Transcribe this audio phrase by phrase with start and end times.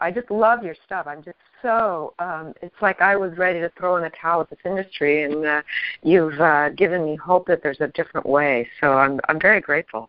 [0.00, 1.06] I just love your stuff.
[1.06, 4.50] I'm just so um, it's like I was ready to throw in the towel with
[4.50, 5.62] this industry, and uh,
[6.02, 8.66] you've uh, given me hope that there's a different way.
[8.80, 10.08] So I'm I'm very grateful.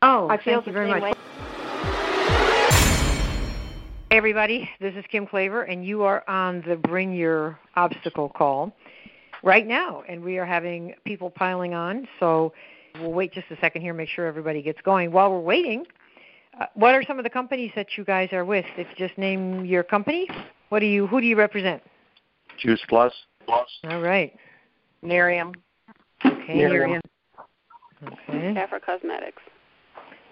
[0.00, 1.02] Oh, I feel thank you very much.
[1.02, 1.12] Way.
[4.10, 8.72] Hey everybody, this is Kim Klaver, and you are on the Bring Your Obstacle call
[9.42, 12.08] right now, and we are having people piling on.
[12.18, 12.54] So
[12.98, 15.12] we'll wait just a second here, make sure everybody gets going.
[15.12, 15.84] While we're waiting,
[16.60, 18.64] uh, what are some of the companies that you guys are with?
[18.76, 20.28] If you just name your company,
[20.68, 21.82] what do you who do you represent?
[22.58, 23.12] Juice Plus.
[23.46, 23.68] Plus.
[23.84, 24.34] All right.
[25.04, 25.54] Nerium.
[26.24, 27.00] Okay, Nerium.
[28.04, 28.54] Okay.
[28.54, 29.42] Jafra Cosmetics.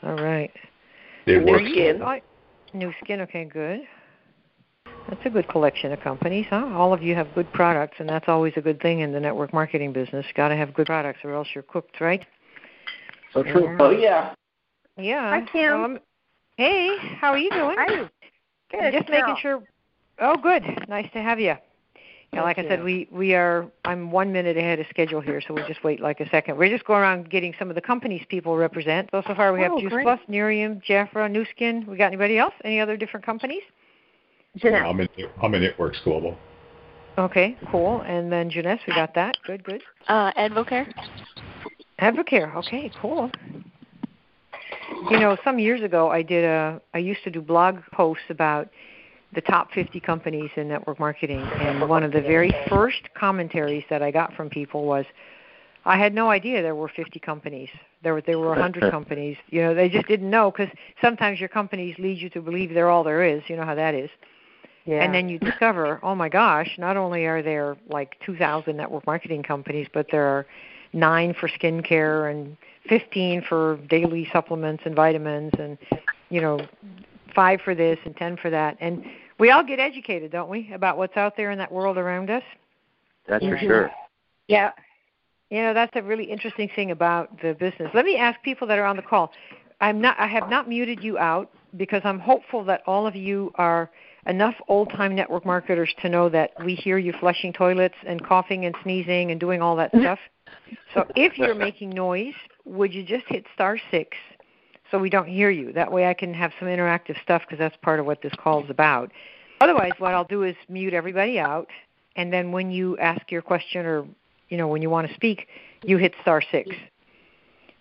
[0.03, 0.51] All right.
[1.27, 1.65] It New works.
[1.71, 2.03] Skin.
[2.03, 2.19] Oh,
[2.75, 3.21] Nu Skin.
[3.23, 3.81] Okay, good.
[5.09, 6.67] That's a good collection of companies, huh?
[6.75, 9.53] All of you have good products, and that's always a good thing in the network
[9.53, 10.27] marketing business.
[10.35, 12.27] Got to have good products, or else you're cooked, right?
[13.33, 13.65] So true.
[13.65, 13.77] Yeah.
[13.79, 14.35] Oh yeah.
[14.99, 15.31] Yeah.
[15.31, 15.73] Hi, Kim.
[15.73, 15.99] Um,
[16.57, 17.77] hey, how are you doing?
[17.79, 18.11] Hi.
[18.71, 18.93] Good.
[18.93, 19.29] Just Carol.
[19.29, 19.63] making sure.
[20.19, 20.63] Oh, good.
[20.89, 21.55] Nice to have you.
[22.33, 23.71] Yeah, like Thank I said, we we are.
[23.85, 26.57] I'm one minute ahead of schedule here, so we'll just wait like a second.
[26.59, 29.09] We're just going around getting some of the companies people represent.
[29.13, 30.05] So so far we have Oh, Juice great.
[30.05, 31.87] Plus, Nerium, Jafra, Nu Skin.
[31.89, 32.53] We got anybody else?
[32.65, 33.63] Any other different companies?
[34.57, 34.87] Jeanette.
[34.87, 35.09] I'm in,
[35.43, 36.37] I'm in It Works Global.
[37.17, 38.03] Okay, cool.
[38.03, 39.37] And then Jeunesse, we got that.
[39.47, 39.83] Good, good.
[40.09, 40.93] Uh, Advocare.
[42.01, 42.55] Advocare.
[42.57, 43.31] Okay, cool.
[45.11, 46.81] You know, some years ago, I did a.
[46.95, 48.69] I used to do blog posts about
[49.35, 54.03] the top 50 companies in network marketing, and one of the very first commentaries that
[54.03, 55.05] I got from people was,
[55.85, 57.69] "I had no idea there were 50 companies.
[58.03, 59.37] There were there were 100 companies.
[59.51, 62.91] You know, they just didn't know because sometimes your companies lead you to believe they're
[62.91, 63.43] all there is.
[63.49, 64.11] You know how that is."
[64.87, 65.03] Yeah.
[65.03, 69.43] And then you discover, oh my gosh, not only are there like 2,000 network marketing
[69.43, 70.47] companies, but there are
[70.93, 72.57] nine for skincare and
[72.89, 75.79] 15 for daily supplements and vitamins and,
[76.31, 76.61] you know,
[77.35, 78.77] five for this and 10 for that.
[78.81, 79.05] And
[79.39, 82.43] we all get educated, don't we, about what's out there in that world around us?
[83.27, 83.61] That's for Mhm.
[83.61, 83.93] sure.
[84.49, 84.73] Yeah.
[85.51, 87.93] You know, that's a really interesting thing about the business.
[87.95, 89.33] Let me ask people that are on the call.
[89.81, 93.53] I'm not I have not muted you out because I'm hopeful that all of you
[93.57, 93.91] are
[94.27, 98.75] enough old-time network marketers to know that we hear you flushing toilets and coughing and
[98.83, 100.19] sneezing and doing all that stuff.
[100.95, 102.35] So if you're making noise,
[102.67, 104.17] would you just hit star 6
[104.91, 105.73] so we don't hear you?
[105.73, 108.63] That way I can have some interactive stuff because that's part of what this call
[108.63, 109.11] is about.
[109.61, 111.69] Otherwise, what I'll do is mute everybody out
[112.17, 114.07] and then when you ask your question or
[114.49, 115.49] you know when you want to speak,
[115.83, 116.71] you hit star 6.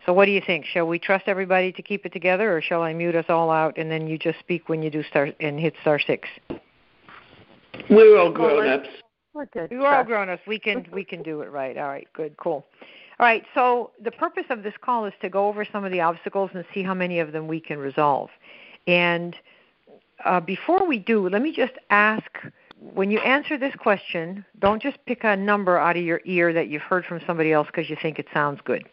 [0.06, 0.66] So what do you think?
[0.66, 3.78] Shall we trust everybody to keep it together, or shall I mute us all out
[3.78, 6.30] and then you just speak when you do star and hit star six?
[7.90, 8.90] We're all grown ups.
[9.34, 9.72] We're good.
[9.72, 10.44] We're all grown ups.
[10.46, 11.76] We can we can do it right.
[11.78, 12.68] All right, good, cool.
[13.20, 13.44] All right.
[13.54, 16.66] So the purpose of this call is to go over some of the obstacles and
[16.74, 18.30] see how many of them we can resolve.
[18.88, 19.36] And
[20.24, 22.30] uh, before we do, let me just ask.
[22.94, 26.68] When you answer this question, don't just pick a number out of your ear that
[26.68, 28.84] you've heard from somebody else because you think it sounds good.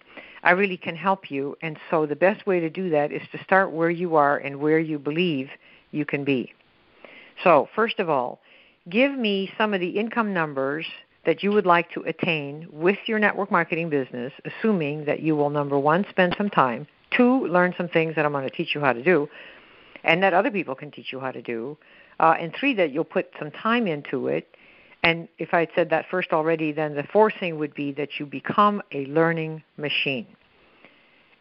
[0.45, 1.57] I really can help you.
[1.63, 4.61] And so the best way to do that is to start where you are and
[4.61, 5.51] where you believe
[5.91, 6.53] you can be.
[7.43, 8.41] So, first of all,
[8.89, 10.87] give me some of the income numbers
[11.25, 15.51] that you would like to attain with your network marketing business, assuming that you will,
[15.51, 18.81] number one, spend some time, two, learn some things that I'm going to teach you
[18.81, 19.29] how to do,
[20.05, 21.79] and that other people can teach you how to do,
[22.19, 24.57] uh, and three, that you'll put some time into it.
[25.05, 28.19] And if I had said that first already, then the fourth thing would be that
[28.19, 30.27] you become a learning machine.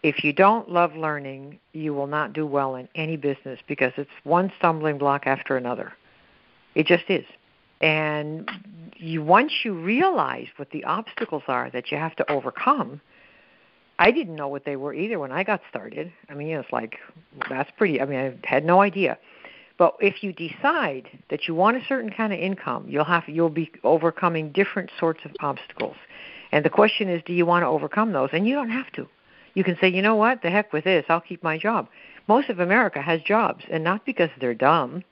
[0.03, 4.09] If you don't love learning, you will not do well in any business because it's
[4.23, 5.93] one stumbling block after another.
[6.73, 7.25] It just is.
[7.81, 8.49] And
[8.95, 13.01] you once you realize what the obstacles are that you have to overcome,
[13.97, 16.11] I didn't know what they were either when I got started.
[16.29, 16.97] I mean, it's like
[17.49, 19.17] that's pretty I mean, I had no idea.
[19.77, 23.49] But if you decide that you want a certain kind of income, you'll have you'll
[23.49, 25.95] be overcoming different sorts of obstacles.
[26.51, 28.29] And the question is, do you want to overcome those?
[28.33, 29.07] And you don't have to.
[29.53, 31.87] You can say, you know what, the heck with this, I'll keep my job.
[32.27, 35.03] Most of America has jobs, and not because they're dumb.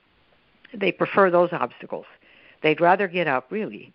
[0.74, 2.06] They prefer those obstacles.
[2.62, 3.94] They'd rather get up, really,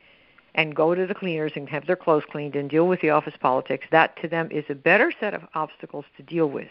[0.54, 3.34] and go to the cleaners and have their clothes cleaned and deal with the office
[3.40, 3.86] politics.
[3.90, 6.70] That to them is a better set of obstacles to deal with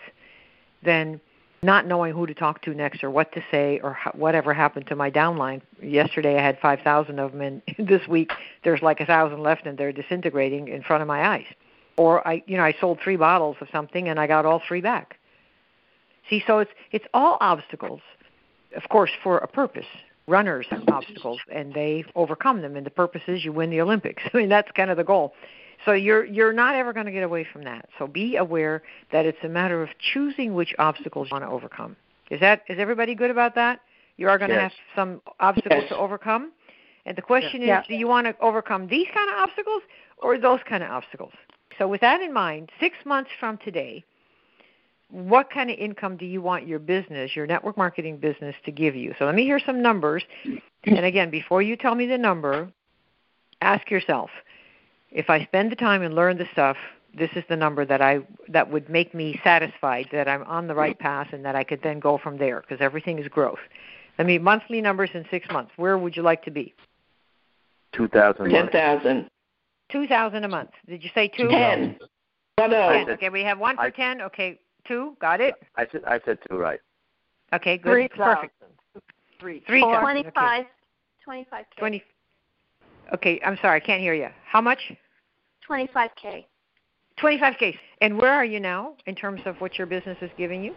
[0.83, 1.19] than
[1.61, 4.95] not knowing who to talk to next or what to say or whatever happened to
[4.95, 5.61] my downline.
[5.81, 8.31] Yesterday I had 5,000 of them, and this week
[8.63, 11.45] there's like a thousand left, and they're disintegrating in front of my eyes.
[11.95, 14.81] Or I, you know, I sold three bottles of something and I got all three
[14.81, 15.19] back.
[16.29, 18.01] See, so it's it's all obstacles,
[18.75, 19.85] of course, for a purpose.
[20.27, 24.23] Runners have obstacles, and they overcome them, and the purpose is you win the Olympics.
[24.33, 25.33] I mean, that's kind of the goal.
[25.85, 27.89] So you're you're not ever going to get away from that.
[27.99, 31.97] So be aware that it's a matter of choosing which obstacles you want to overcome.
[32.31, 33.81] Is that is everybody good about that?
[34.17, 35.89] You are going to have some obstacles Yes.
[35.89, 36.51] to overcome.
[37.05, 37.83] And the question is, Yeah.
[37.87, 39.81] do you want to overcome these kind of obstacles
[40.19, 41.33] or those kind of obstacles?
[41.77, 44.05] So with that in mind, six months from today,
[45.13, 48.95] what kind of income do you want your business, your network marketing business, to give
[48.95, 49.13] you?
[49.19, 50.23] So let me hear some numbers.
[50.85, 52.71] And again, before you tell me the number,
[53.61, 54.31] ask yourself,
[55.11, 56.77] if I spend the time and learn the stuff,
[57.15, 60.73] this is the number that I that would make me satisfied that I'm on the
[60.73, 63.59] right path and that I could then go from there because everything is growth.
[64.17, 65.71] I mean, monthly numbers in six months.
[65.75, 66.73] Where would you like to be?
[67.91, 68.49] Two thousand.
[68.49, 69.29] Ten thousand.
[69.91, 70.71] Two thousand a month.
[70.87, 71.49] Did you say two?
[71.49, 71.97] Ten.
[72.59, 73.09] No, Ten.
[73.11, 74.21] Okay, we have one for I- ten.
[74.21, 75.15] Okay, two.
[75.19, 75.55] Got it.
[75.75, 76.79] I said I said two right.
[77.53, 77.91] Okay, good.
[77.91, 78.53] Three Perfect.
[79.39, 79.63] Three.
[79.67, 79.95] Three thousand.
[79.95, 80.01] Okay.
[80.01, 80.65] Twenty-five.
[81.23, 81.79] Twenty-five K.
[81.79, 82.03] Twenty.
[83.13, 84.29] Okay, I'm sorry, I can't hear you.
[84.45, 84.79] How much?
[85.65, 86.47] Twenty-five K.
[87.19, 87.75] 25K.
[88.01, 90.73] And where are you now in terms of what your business is giving you?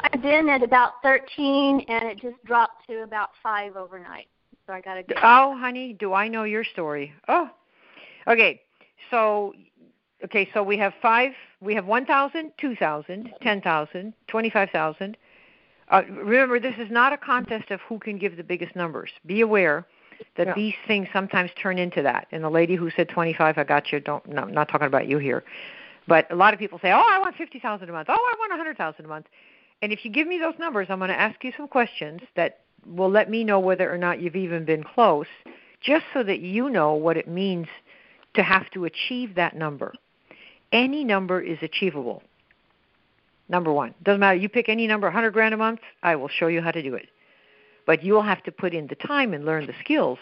[0.00, 4.28] I've been at about thirteen, and it just dropped to about five overnight.
[4.66, 5.14] So I got to go.
[5.22, 7.12] Oh, honey, do I know your story?
[7.28, 7.50] Oh,
[8.26, 8.62] okay.
[9.10, 9.52] So,
[10.24, 11.32] okay, so we have five.
[11.60, 15.16] We have one thousand, two thousand, ten thousand, twenty-five thousand.
[15.88, 19.10] Uh, remember, this is not a contest of who can give the biggest numbers.
[19.26, 19.86] Be aware
[20.36, 20.54] that Yeah.
[20.54, 22.28] these things sometimes turn into that.
[22.30, 24.00] And the lady who said 25, I got you.
[24.00, 24.24] Don't.
[24.28, 25.42] No, I'm not talking about you here.
[26.06, 28.08] But a lot of people say, "Oh, I want 50,000 a month.
[28.08, 29.26] Oh, I want 100,000 a month."
[29.82, 32.60] And if you give me those numbers, I'm going to ask you some questions that
[32.86, 35.26] will let me know whether or not you've even been close,
[35.80, 37.66] just so that you know what it means
[38.34, 39.92] to have to achieve that number.
[40.72, 42.22] Any number is achievable.
[43.48, 43.94] Number one.
[44.02, 44.38] Doesn't matter.
[44.38, 46.94] You pick any number, 100 grand a month, I will show you how to do
[46.94, 47.08] it.
[47.86, 50.18] But you'll have to put in the time and learn the skills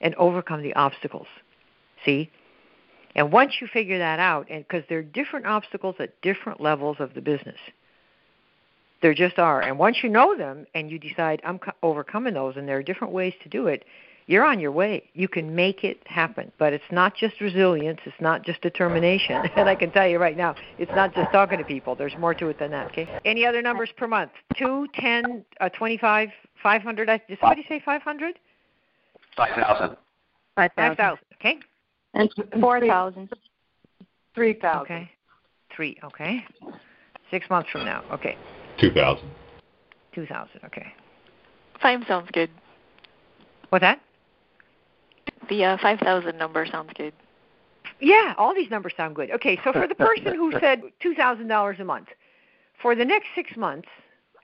[0.00, 1.28] and overcome the obstacles.
[2.04, 2.30] See?
[3.14, 6.96] And once you figure that out, and because there are different obstacles at different levels
[6.98, 7.58] of the business,
[9.02, 9.60] there just are.
[9.60, 12.82] And once you know them and you decide I'm co- overcoming those, and there are
[12.82, 13.84] different ways to do it,
[14.26, 15.10] you're on your way.
[15.12, 16.50] You can make it happen.
[16.58, 18.00] But it's not just resilience.
[18.04, 19.42] It's not just determination.
[19.56, 21.94] And I can tell you right now, it's not just talking to people.
[21.94, 22.86] There's more to it than that.
[22.90, 23.08] Okay.
[23.24, 24.32] Any other numbers per month?
[24.56, 26.28] Two, ten, uh, twenty-five,
[26.62, 27.06] five hundred.
[27.06, 28.38] Did somebody say five hundred?
[29.36, 29.96] Five thousand.
[30.56, 31.24] Five Five thousand.
[31.34, 31.58] Okay.
[32.14, 32.30] And
[32.60, 33.30] four thousand.
[34.34, 34.82] Three thousand.
[34.82, 35.10] Okay.
[35.74, 35.96] Three.
[36.04, 36.44] Okay.
[37.30, 38.02] Six months from now.
[38.12, 38.36] Okay.
[38.80, 39.28] 2000.
[40.14, 40.60] Two thousand.
[40.64, 40.92] Okay.
[41.80, 42.50] Five sounds good.
[43.70, 44.00] What's that?
[45.48, 47.12] The uh, 5,000 number sounds good.
[48.00, 49.30] Yeah, all these numbers sound good.
[49.30, 52.08] Okay, so for the person who said two thousand dollars a month,
[52.80, 53.88] for the next six months,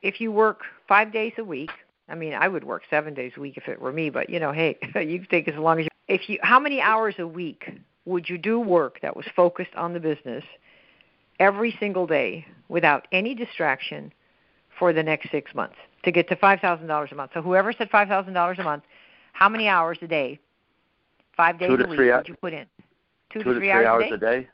[0.02, 1.70] if you work five days a week,
[2.08, 4.41] I mean, I would work seven days a week if it were me, but you
[4.41, 5.91] know, hey, you can take as long as you.
[6.08, 7.70] If you, how many hours a week
[8.05, 10.44] would you do work that was focused on the business
[11.38, 14.12] every single day without any distraction
[14.79, 17.32] for the next six months to get to five thousand dollars a month?
[17.35, 18.85] So whoever said five thousand dollars a month,
[19.32, 20.38] how many hours a day?
[21.40, 22.66] Five days Two to a week three would you put in?
[23.32, 24.46] Two, Two to three hours a day.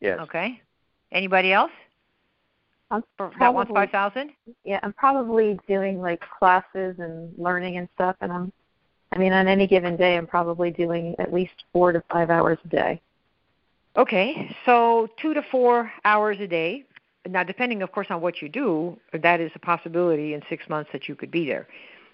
[0.00, 0.20] Yes.
[0.20, 0.58] Okay.
[1.12, 1.70] Anybody else?
[2.90, 4.30] I'm For, that wants five thousand?
[4.64, 8.50] Yeah, I'm probably doing like classes and learning and stuff, and I'm,
[9.12, 12.56] I mean, on any given day, I'm probably doing at least four to five hours
[12.64, 13.02] a day.
[13.98, 16.86] Okay, so two to four hours a day.
[17.28, 20.88] Now, depending, of course, on what you do, that is a possibility in six months
[20.94, 21.68] that you could be there.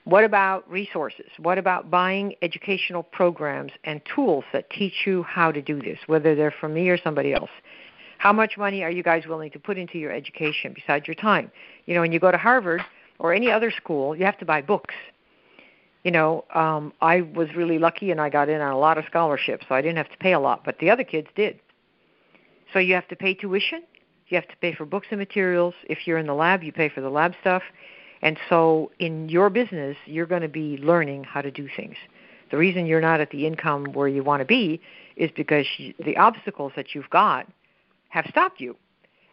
[0.07, 1.27] What about resources?
[1.39, 6.37] What about buying educational programs and tools that teach you how to do this, whether
[6.37, 7.51] they're from me or somebody else?
[8.19, 11.51] How much money are you guys willing to put into your education besides your time?
[11.87, 12.83] You know, when you go to Harvard
[13.19, 14.95] or any other school, you have to buy books.
[16.05, 19.07] You know, um, I was really lucky and I got in on a lot of
[19.07, 21.59] scholarships, so I didn't have to pay a lot, but the other kids did.
[22.73, 23.83] So you have to pay tuition,
[24.29, 25.75] you have to pay for books and materials.
[25.89, 27.65] If you're in the lab, you pay for the lab stuff.
[28.23, 31.97] And so in your business, you're going to be learning how to do things.
[32.51, 34.81] The reason you're not at the income where you want to be
[35.17, 35.67] is because
[36.05, 37.47] the obstacles that you've got
[38.09, 38.77] have stopped you.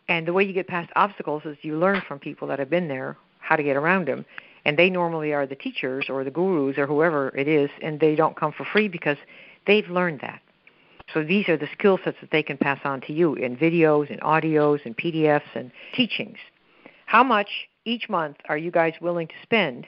[0.08, 2.88] And the way you get past obstacles is you learn from people that have been
[2.88, 4.26] there how to get around them.
[4.66, 8.16] And they normally are the teachers or the gurus or whoever it is, and they
[8.16, 9.18] don't come for free because
[9.68, 10.42] they've learned that.
[11.14, 14.10] So these are the skill sets that they can pass on to you in videos
[14.10, 16.38] and audios and PDFs and teachings.
[17.06, 17.50] How much
[17.86, 19.88] each month are you guys willing to spend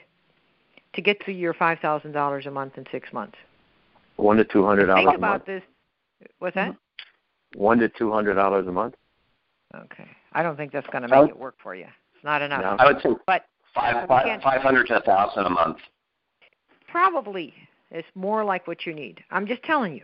[0.94, 3.36] to get to your five thousand dollars a month in six months?
[4.16, 5.44] One to two hundred dollars Think a month.
[5.44, 5.66] Think about
[6.20, 6.30] this.
[6.38, 6.70] What's that?
[6.70, 7.60] Mm-hmm.
[7.60, 8.94] One to two hundred dollars a month.
[9.74, 10.08] Okay.
[10.32, 11.86] I don't think that's going to make would- it work for you.
[12.14, 12.62] It's not enough.
[12.62, 12.76] No.
[12.78, 15.78] I would say But five, we five, 500 to 1000 a month.
[16.88, 17.54] Probably.
[17.90, 19.22] It's more like what you need.
[19.30, 20.02] I'm just telling you.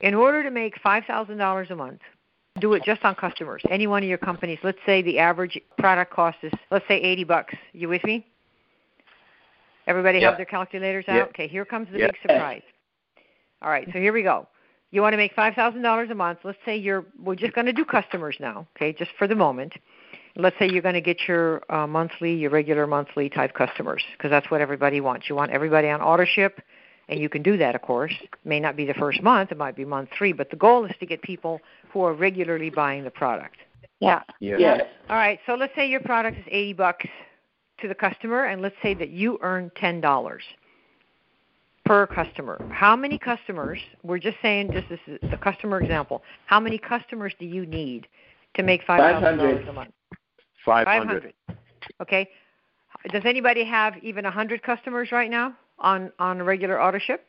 [0.00, 2.00] In order to make $5,000 a month,
[2.58, 3.62] do it just on customers.
[3.70, 7.24] Any one of your companies, let's say the average product cost is let's say 80
[7.24, 7.54] bucks.
[7.72, 8.26] You with me?
[9.86, 10.30] Everybody Yep.
[10.30, 11.14] have their calculators out?
[11.16, 11.28] Yep.
[11.30, 12.12] Okay, here comes the Yep.
[12.12, 12.62] big surprise.
[13.62, 14.46] All right, so here we go.
[14.90, 16.40] You want to make $5,000 a month.
[16.44, 19.74] Let's say you're, we're just going to do customers now, okay, just for the moment.
[20.36, 24.30] Let's say you're going to get your uh, monthly, your regular monthly type customers, because
[24.30, 25.28] that's what everybody wants.
[25.28, 26.60] You want everybody on auto ship,
[27.08, 28.12] and you can do that, of course.
[28.22, 30.84] It may not be the first month, it might be month three, but the goal
[30.84, 31.60] is to get people
[31.92, 33.56] who are regularly buying the product.
[34.00, 34.22] Yeah.
[34.40, 34.56] Yeah.
[34.58, 34.82] Yes.
[35.08, 37.06] All right, so let's say your product is 80 bucks
[37.80, 40.38] to the customer and let's say that you earn $10
[41.84, 42.60] per customer.
[42.70, 46.22] How many customers, we're just saying just this is the customer example.
[46.46, 48.06] How many customers do you need
[48.54, 49.90] to make $5,000 a month?
[50.64, 51.32] 500.
[52.02, 52.28] Okay.
[53.10, 57.24] Does anybody have even a 100 customers right now on on a regular auto ship?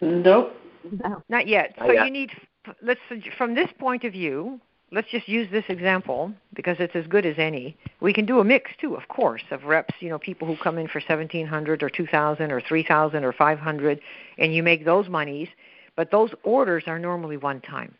[0.00, 0.54] Nope.
[1.02, 1.22] No.
[1.28, 1.74] Not yet.
[1.78, 2.04] Not So yet.
[2.04, 2.30] you need
[2.82, 3.00] let's
[3.36, 4.60] from this point of view,
[4.90, 7.76] let's just use this example because it's as good as any.
[8.00, 10.78] We can do a mix too, of course, of reps, you know, people who come
[10.78, 14.00] in for 1700 or 2000 or 3000 or 500
[14.38, 15.48] and you make those monies,
[15.96, 17.94] but those orders are normally one time.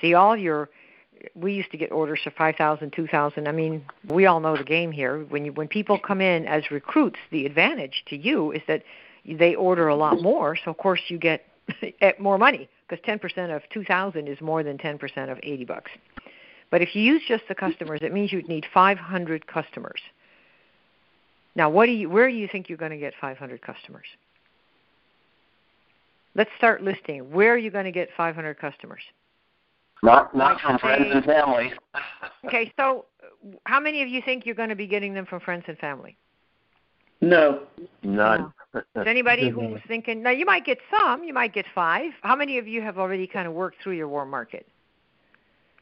[0.00, 0.70] See all your
[1.34, 3.46] we used to get orders for 5000, 2000.
[3.46, 5.24] I mean, we all know the game here.
[5.24, 8.82] When you when people come in as recruits, the advantage to you is that
[9.26, 11.44] they order a lot more, so of course you get
[12.00, 15.90] at more money because 10% of 2000 is more than 10% of 80 bucks.
[16.70, 20.00] But if you use just the customers, it means you'd need 500 customers.
[21.56, 24.06] Now, what do you where do you think you're going to get 500 customers?
[26.36, 27.32] Let's start listing.
[27.32, 29.02] Where are you going to get 500 customers?
[30.02, 31.72] Not not from Like friends and family.
[32.46, 33.06] Okay, so
[33.64, 36.16] how many of you think you're going to be getting them from friends and family?
[37.20, 37.62] No.
[38.02, 38.52] None.
[38.74, 42.12] Is anybody who's thinking, now you might get some, you might get five.
[42.22, 44.66] How many of you have already kind of worked through your warm market?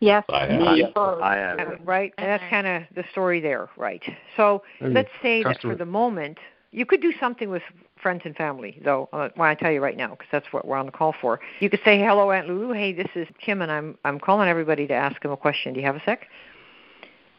[0.00, 0.24] Yes.
[0.30, 0.60] I have.
[0.60, 0.92] Me.
[0.96, 1.80] I have.
[1.84, 2.14] Right?
[2.18, 4.02] And that's kind of the story there, right?
[4.36, 6.38] So And let's say that for the moment,
[6.70, 7.62] you could do something with
[8.00, 9.08] friends and family, though.
[9.12, 11.40] Uh, well, I tell you right now, because that's what we're on the call for.
[11.60, 12.72] You could say, "Hello, Aunt Lulu.
[12.72, 15.72] Hey, this is Kim, and I'm I'm calling everybody to ask him a question.
[15.72, 16.28] Do you have a sec?"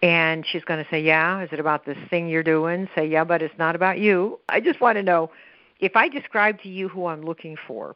[0.01, 2.87] And she's going to say, "Yeah." Is it about this thing you're doing?
[2.95, 5.29] Say, "Yeah, but it's not about you." I just want to know
[5.79, 7.95] if I describe to you who I'm looking for.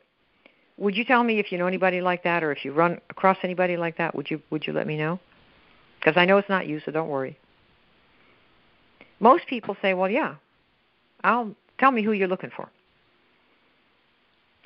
[0.77, 3.37] Would you tell me if you know anybody like that, or if you run across
[3.43, 4.15] anybody like that?
[4.15, 5.19] Would you Would you let me know?
[5.99, 7.37] Because I know it's not you, so don't worry.
[9.21, 10.35] Most people say, "Well, yeah,
[11.23, 12.69] I'll tell me who you're looking for."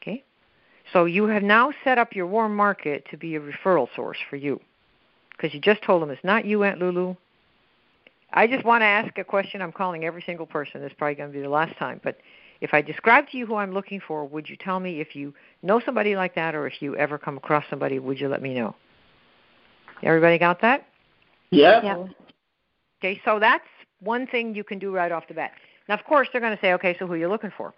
[0.02, 0.24] Okay,
[0.92, 4.38] so you have now set up your warm market to be a referral source for
[4.38, 4.60] you,
[5.34, 7.16] because you just told them it's not you, Aunt Lulu.
[8.34, 9.62] I just want to ask a question.
[9.62, 10.82] I'm calling every single person.
[10.82, 12.18] This is probably going to be the last time, but
[12.60, 15.34] if I describe to you who I'm looking for, would you tell me if you
[15.62, 18.54] know somebody like that, or if you ever come across somebody, would you let me
[18.54, 18.76] know?
[20.04, 20.88] Everybody got that?
[21.52, 21.84] Yep.
[21.84, 22.10] Yep.
[23.00, 23.64] Okay, so that's
[24.00, 25.52] one thing you can do right off the bat.
[25.88, 27.74] Now, of course, they're going to say, okay, so who are you looking for?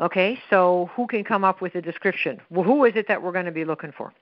[0.00, 2.40] Okay, so who can come up with a description?
[2.50, 4.12] Well, who is it that we're going to be looking for?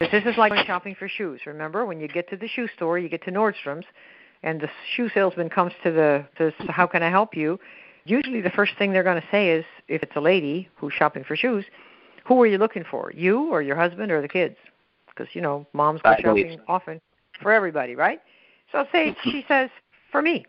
[0.00, 1.40] This is like shopping for shoes.
[1.46, 3.86] Remember, when you get to the shoe store, you get to Nordstrom's,
[4.42, 7.58] and the shoe salesman comes to the, to, how can I help you?
[8.04, 11.24] Usually, the first thing they're going to say is, if it's a lady who's shopping
[11.24, 11.64] for shoes,
[12.26, 13.10] who are you looking for?
[13.14, 14.56] You or your husband or the kids?
[15.08, 17.00] Because you know, moms go shopping often
[17.40, 18.20] for everybody, right?
[18.72, 19.70] So say she says,
[20.12, 20.44] for me.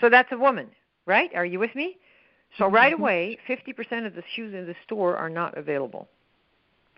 [0.00, 0.68] So that's a woman,
[1.04, 1.30] right?
[1.34, 1.98] Are you with me?
[2.56, 3.02] So right mm-hmm.
[3.02, 6.08] away, 50% of the shoes in the store are not available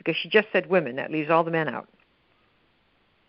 [0.01, 0.97] because she just said women.
[0.97, 1.87] That leaves all the men out.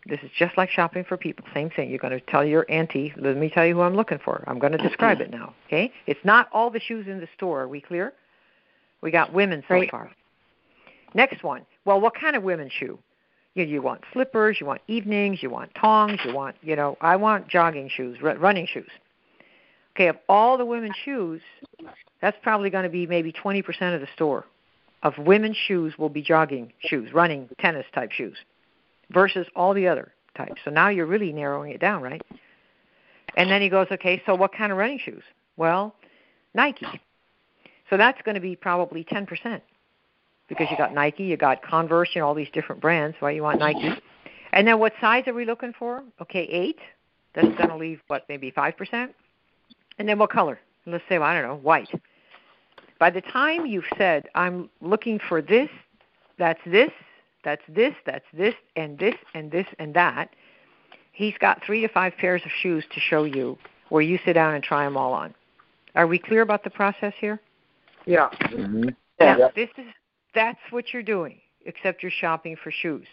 [0.05, 1.45] This is just like shopping for people.
[1.53, 1.89] Same thing.
[1.89, 4.41] You're going to tell your auntie, let me tell you who I'm looking for.
[4.47, 5.91] I'm going to describe it now, okay?
[6.07, 7.61] It's not all the shoes in the store.
[7.61, 8.13] Are we clear?
[9.01, 9.91] We got women so Right.
[9.91, 10.09] far.
[11.13, 11.65] Next one.
[11.83, 12.97] Well, what kind of women's shoe?
[13.53, 17.17] You, you want slippers, you want evenings, you want tongs, you want, you know, I
[17.17, 18.89] want jogging shoes, r- running shoes.
[19.93, 21.41] Okay, of all the women's shoes,
[22.21, 24.45] that's probably going to be maybe 20% of the store
[25.03, 28.37] of women's shoes will be jogging shoes, running tennis type shoes
[29.11, 30.61] versus all the other types.
[30.63, 32.21] So now you're really narrowing it down, right?
[33.35, 35.23] And then he goes, okay, so what kind of running shoes?
[35.57, 35.95] Well,
[36.53, 36.85] Nike.
[37.89, 39.61] So that's going to be probably 10%
[40.47, 43.35] because you got Nike, you got Converse, you know, all these different brands, right?
[43.35, 43.91] You want Nike.
[44.53, 46.03] And then what size are we looking for?
[46.21, 46.77] Okay, 8.
[47.33, 49.09] That's going to leave, what, maybe 5%?
[49.97, 50.59] And then what color?
[50.85, 51.87] Let's say, well, I don't know, white.
[53.01, 55.69] By the time you've said, I'm looking for this,
[56.37, 56.91] that's this,
[57.43, 60.29] that's this, that's this, and this, and this, and that,
[61.11, 63.57] he's got three to five pairs of shoes to show you
[63.89, 65.33] where you sit down and try them all on.
[65.95, 67.41] Are we clear about the process here?
[68.05, 68.29] Yeah.
[68.43, 68.89] Mm-hmm.
[69.19, 69.47] Yeah.
[69.55, 69.85] This is
[70.35, 73.07] that's what you're doing, except you're shopping for shoes.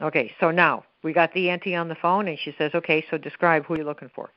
[0.00, 3.18] Okay, so now we got the auntie on the phone and she says, Okay, so
[3.18, 4.30] describe who you're looking for.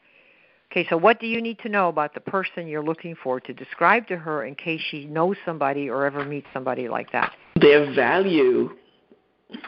[0.71, 3.53] Okay, so what do you need to know about the person you're looking for to
[3.53, 7.33] describe to her in case she knows somebody or ever meets somebody like that?
[7.59, 8.69] Their value.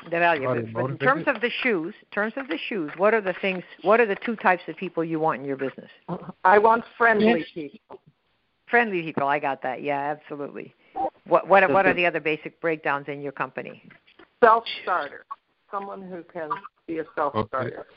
[0.05, 0.47] The value.
[0.47, 3.13] Are they But, but in terms of the shoes, in terms of the shoes, what
[3.13, 3.63] are the things?
[3.81, 5.89] What are the two types of people you want in your business?
[6.45, 7.47] I want friendly Yes.
[7.53, 7.99] people.
[8.67, 9.27] Friendly people.
[9.27, 9.83] I got that.
[9.83, 10.73] Yeah, absolutely.
[11.27, 13.83] What what what are the other basic breakdowns in your company?
[14.41, 15.25] Self starter.
[15.69, 16.49] Someone who can
[16.87, 17.79] be a self starter.
[17.79, 17.89] Okay.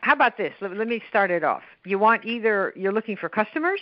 [0.00, 0.52] How about this?
[0.60, 1.62] Let, let me start it off.
[1.84, 3.80] You want either you're looking for customers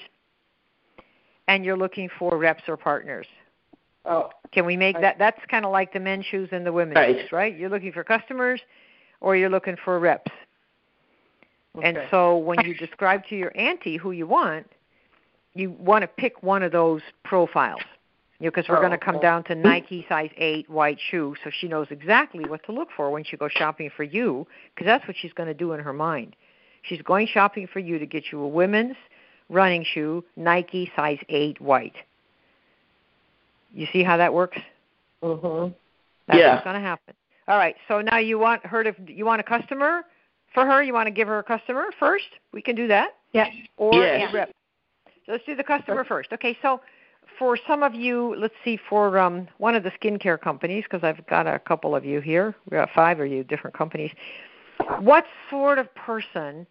[1.48, 3.26] and you're looking for reps or partners.
[4.06, 6.96] Oh, Can we make that that's kind of like the men's shoes and the women's
[6.96, 7.20] Right.
[7.20, 7.56] shoes, right?
[7.56, 8.60] You're looking for customers
[9.20, 10.30] or you're looking for reps.
[11.76, 11.88] Okay.
[11.88, 14.66] And so when you describe to your auntie who you want,
[15.54, 17.82] you want to pick one of those profiles.
[18.40, 19.22] You know, because we're Oh, going to come okay.
[19.22, 23.10] down to Nike size 8 white shoe so she knows exactly what to look for
[23.10, 25.92] when she goes shopping for you because that's what she's going to do in her
[25.92, 26.34] mind.
[26.82, 28.96] She's going shopping for you to get you a women's
[29.50, 31.96] running shoe, Nike size 8 white.
[33.74, 34.58] You see how that works?
[35.22, 35.74] Mhm.
[36.26, 36.54] That's Yeah.
[36.54, 37.14] what's going to happen.
[37.46, 37.76] All right.
[37.88, 40.06] So now you want her to you want a customer
[40.54, 40.82] for her.
[40.82, 42.28] You want to give her a customer first.
[42.52, 43.16] We can do that.
[43.32, 43.50] Yeah.
[43.76, 44.30] Or Yes.
[44.30, 44.50] a rep.
[45.26, 46.32] So let's do the customer first.
[46.32, 46.56] Okay.
[46.62, 46.80] So
[47.38, 51.26] for some of you, let's see for um, one of the skincare companies because I've
[51.26, 52.54] got a couple of you here.
[52.70, 54.10] We got five of you different companies.
[54.98, 56.66] What sort of person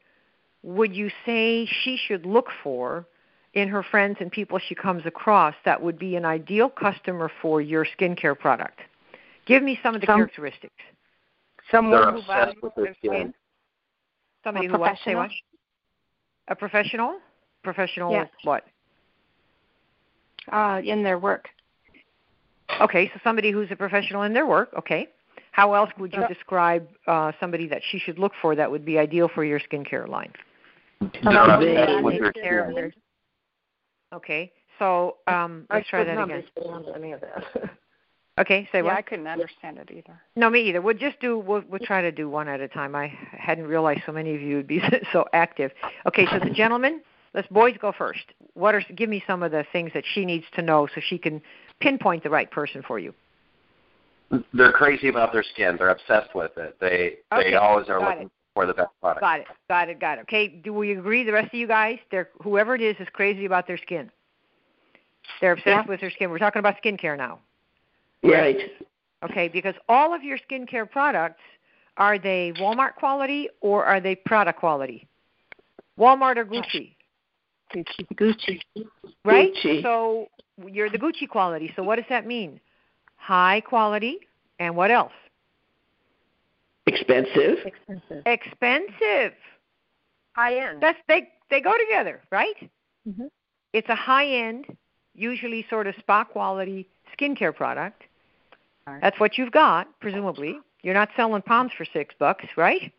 [0.62, 3.06] would you say she should look for
[3.54, 7.62] in her friends and people she comes across that would be an ideal customer for
[7.62, 8.80] your skincare product?
[9.48, 10.74] Give me some of the Some- characteristics.
[11.72, 13.12] Someone They're who obsessed values with their their skin.
[13.12, 13.34] skin.
[14.44, 15.24] Somebody A who wants to say professional?
[16.48, 16.52] what?
[16.52, 17.20] A professional?
[17.64, 18.26] Professional Yeah.
[18.44, 18.66] what?
[20.52, 21.50] Uh, in their work.
[22.82, 24.70] Okay, so somebody who's a professional in their work.
[24.78, 25.08] Okay.
[25.52, 28.98] How else would you describe uh, somebody that she should look for that would be
[28.98, 30.32] ideal for your skincare line?
[31.02, 32.76] They're Someone obsessed who with their takes care of skin.
[32.76, 32.94] their
[34.14, 34.52] Okay.
[34.78, 36.44] So um, I let's try that again.
[36.96, 37.72] any of that.
[38.40, 38.70] Okay.
[38.72, 38.94] Say yeah, what?
[38.94, 40.18] I couldn't understand it either.
[40.38, 40.82] No, me either.
[40.82, 41.38] We'll just do.
[41.38, 42.96] We'll we'll try to do one at a time.
[42.96, 45.72] I hadn't realized so many of you would be so active.
[46.08, 47.02] Okay, so the gentlemen,
[47.34, 48.24] let's boys go first.
[48.54, 48.82] What are?
[48.96, 51.42] Give me some of the things that she needs to know so she can
[51.80, 53.14] pinpoint the right person for you.
[54.54, 55.76] They're crazy about their skin.
[55.78, 56.78] They're obsessed with it.
[56.80, 58.32] They Okay, they always are got looking it.
[58.54, 59.22] for the best product.
[59.22, 59.48] Got it.
[59.70, 60.00] Got it.
[60.00, 60.22] Got it.
[60.22, 60.48] Okay.
[60.48, 61.24] Do we agree?
[61.24, 64.12] The rest of you guys, they're whoever it is is crazy about their skin.
[65.42, 65.90] They're obsessed Yeah.
[65.90, 66.30] with their skin.
[66.30, 67.40] We're talking about skincare now.
[68.24, 68.72] Right.
[69.24, 71.42] Okay, because all of your skincare products
[71.98, 75.08] are they Walmart quality or are they Prada quality?
[76.00, 76.96] Walmart or Gucci,
[77.74, 78.08] Gucci.
[78.16, 78.62] Gucci.
[79.26, 79.54] right?
[79.54, 79.82] Gucci.
[79.82, 80.28] So
[80.68, 81.72] you're the Gucci quality.
[81.76, 82.60] So what does that mean?
[83.18, 84.20] High quality
[84.60, 85.14] and what else?
[86.88, 87.60] Expensive.
[87.66, 88.24] Expensive.
[88.26, 89.34] Expensive.
[90.34, 90.82] High end.
[90.82, 92.70] That's they they go together, right?
[93.08, 93.30] Mhm.
[93.74, 94.66] It's a high end,
[95.14, 98.04] usually sort of spa quality skincare product.
[98.88, 99.02] Right.
[99.02, 100.60] That's what you've got, presumably.
[100.82, 102.92] You're not selling palms for six bucks, right?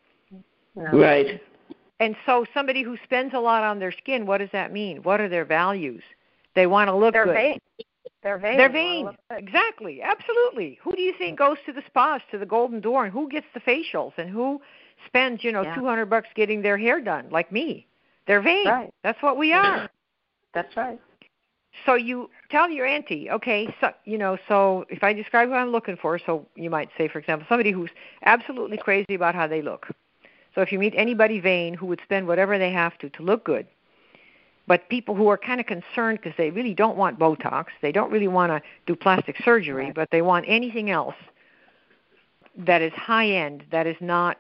[0.76, 0.85] No.
[0.92, 1.40] Right.
[2.00, 5.02] And so somebody who spends a lot on their skin, what does that mean?
[5.02, 6.02] What are their values?
[6.54, 7.34] They want to look They're good.
[7.34, 7.60] vain.
[8.22, 8.56] They're vain.
[8.56, 9.10] They're vain.
[9.30, 10.02] Exactly.
[10.02, 10.78] Absolutely.
[10.82, 13.46] Who do you think goes to the spas, to the Golden Door, and who gets
[13.54, 14.60] the facials, and who
[15.06, 15.74] spends, you know, Yeah.
[15.74, 17.86] two hundred bucks getting their hair done, like me?
[18.26, 18.66] They're vain.
[18.66, 18.94] Right.
[19.02, 19.88] That's what we are.
[20.52, 21.00] That's right.
[21.86, 25.70] So you tell your auntie, okay, so you know, so if I describe who I'm
[25.70, 27.90] looking for, so you might say, for example, somebody who's
[28.24, 29.86] absolutely crazy about how they look.
[30.61, 33.44] So if you meet anybody vain who would spend whatever they have to to look
[33.44, 33.66] good,
[34.66, 38.12] but people who are kind of concerned because they really don't want Botox, they don't
[38.12, 41.14] really want to do plastic surgery, but they want anything else
[42.59, 44.37] that is high end, that is not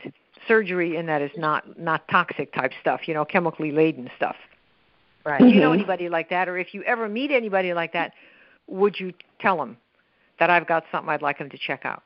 [0.46, 4.36] surgery, and that is not not toxic type stuff, you know, chemically laden stuff.
[5.24, 5.40] Right.
[5.40, 5.74] If you know Mhm.
[5.76, 8.12] anybody like that, or if you ever meet anybody like that,
[8.66, 9.78] would you tell them
[10.38, 12.02] that I've got something I'd like them to check out?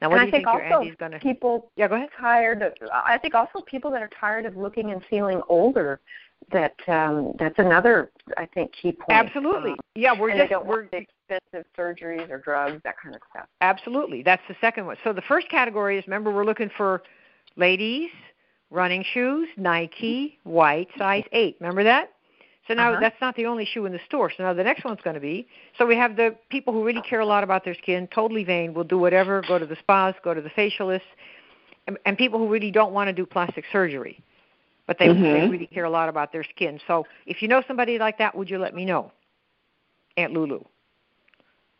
[0.00, 1.18] Now, what and do I think think also to?
[1.18, 2.08] people Yeah, go ahead.
[2.18, 6.00] tired of I think also people that are tired of looking and feeling older
[6.52, 9.10] that um that's another I think key point.
[9.10, 9.72] Absolutely.
[9.72, 13.46] Um, Yeah, we're just we're expensive surgeries or drugs, that kind of stuff.
[13.60, 14.22] absolutely.
[14.22, 14.96] That's the second one.
[15.04, 17.02] So the first category is remember we're looking for
[17.56, 18.10] ladies
[18.70, 21.56] running shoes, Nike, white, size 8.
[21.60, 22.12] Remember that?
[22.68, 23.00] So now Uh-huh.
[23.00, 24.30] that's not the only shoe in the store.
[24.30, 27.00] So now the next one's going to be so we have the people who really
[27.00, 30.14] care a lot about their skin, totally vain, will do whatever, go to the spas,
[30.22, 31.00] go to the facialists,
[31.86, 34.22] and, and people who really don't want to do plastic surgery,
[34.86, 35.50] but they, they Mhm.
[35.50, 36.78] really care a lot about their skin.
[36.86, 39.12] So if you know somebody like that, would you let me know,
[40.16, 40.62] Aunt Lulu?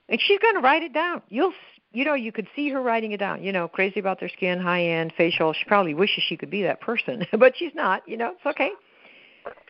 [0.08, 1.22] And she's going to write it down.
[1.28, 1.52] You'll
[1.92, 3.42] you know, you could see her writing it down.
[3.42, 5.52] You know, crazy about their skin, high end, facial.
[5.54, 8.06] She probably wishes she could be that person, but she's not.
[8.06, 8.70] You know, it's okay.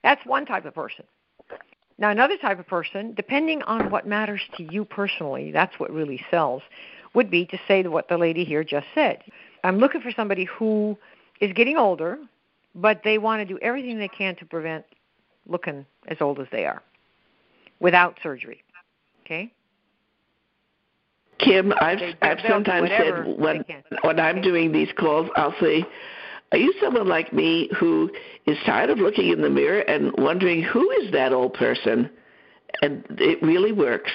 [0.03, 1.05] That's one type of person.
[1.99, 6.25] Now, another type of person, depending on what matters to you personally, that's what really
[6.31, 6.63] sells,
[7.15, 9.23] would be to say what the lady here just said.
[9.65, 10.97] I'm looking for somebody who
[11.41, 12.19] is getting older,
[12.75, 14.85] but they want to do everything they can to prevent
[15.49, 16.83] looking as old as they are
[17.81, 18.63] without surgery.
[19.25, 19.53] Okay?
[21.39, 23.65] Kim, I've I've sometimes said when
[24.03, 25.85] when I'm doing these calls, I'll say,
[26.53, 28.11] "Are you someone like me who
[28.47, 32.11] is tired of looking in the mirror and wondering who is that old person?"
[32.83, 34.13] And it really works.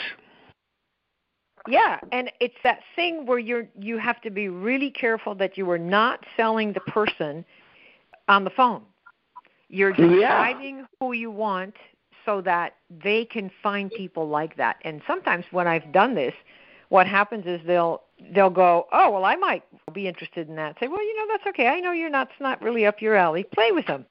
[1.68, 5.70] Yeah, and it's that thing where you're you have to be really careful that you
[5.72, 7.46] are not selling the person
[8.28, 8.84] on the phone.
[9.70, 10.08] You're Yeah.
[10.10, 11.76] describing who you want
[12.26, 14.78] so that they can find people like that.
[14.84, 16.34] And sometimes when I've done this,
[16.90, 20.88] what happens is they'll they'll go, "Oh, well, I might be interested in that." Say,
[20.88, 21.68] "Well, you know, that's okay.
[21.68, 23.44] I know you're not it's not really up your alley.
[23.44, 24.06] Play with them."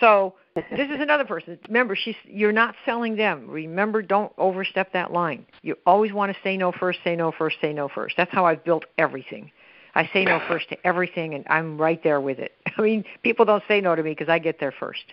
[0.00, 1.58] So this is another person.
[1.68, 3.48] Remember, she's you're not selling them.
[3.48, 5.46] Remember, don't overstep that line.
[5.62, 8.16] You always want to say no first, say no first, say no first.
[8.16, 9.50] That's how I've built everything.
[9.94, 12.52] I say no first to everything, and I'm right there with it.
[12.78, 15.04] I mean, people don't say no to me because I get there first.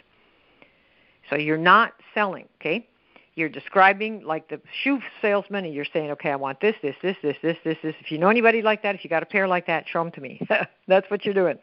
[1.29, 2.87] So you're not selling, okay?
[3.35, 7.17] You're describing like the shoe salesman, and you're saying, okay, I want this, this, this,
[7.21, 7.95] this, this, this, this.
[7.99, 10.11] If you know anybody like that, if you got a pair like that, show them
[10.13, 10.39] to me.
[10.87, 11.59] That's what you're doing.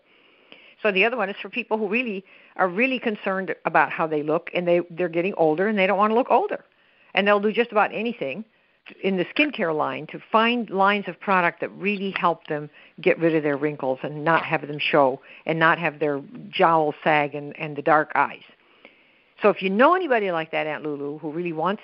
[0.83, 2.25] So the other one is for people who really
[2.57, 5.99] are really concerned about how they look, and they they're getting older, and they don't
[5.99, 6.65] want to look older,
[7.15, 8.45] and they'll do just about anything
[9.03, 12.69] in the skincare line to find lines of product that really help them
[13.01, 16.97] get rid of their wrinkles and not have them show, and not have their jowls
[17.03, 18.43] sag and and the dark eyes.
[19.43, 21.83] So if you know anybody like that, Aunt Lulu, who really wants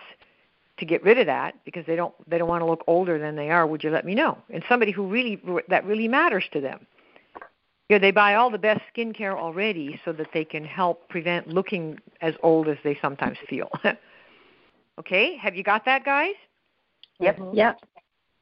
[0.79, 3.35] to get rid of that because they don't they don't want to look older than
[3.35, 4.39] they are, would you let me know?
[4.49, 6.87] And somebody who really that really matters to them.
[7.89, 11.49] You know, they buy all the best skincare already so that they can help prevent
[11.49, 13.71] looking as old as they sometimes feel.
[14.99, 16.35] okay, have you got that, guys?
[17.21, 17.39] Yep.
[17.39, 17.57] Mm-hmm.
[17.57, 17.81] Yep.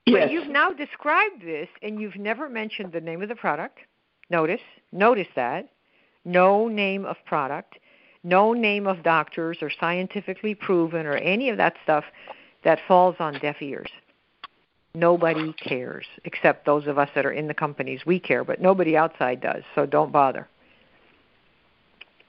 [0.06, 0.30] But Yes.
[0.32, 3.78] you've now described this and you've never mentioned the name of the product.
[4.30, 4.60] Notice,
[4.92, 5.68] notice that.
[6.24, 7.78] No name of product,
[8.26, 12.04] no name of doctors or scientifically proven or any of that stuff
[12.64, 13.88] that falls on deaf ears.
[14.94, 18.04] Nobody cares except those of us that are in the companies.
[18.04, 20.48] We care, but nobody outside does, so don't bother.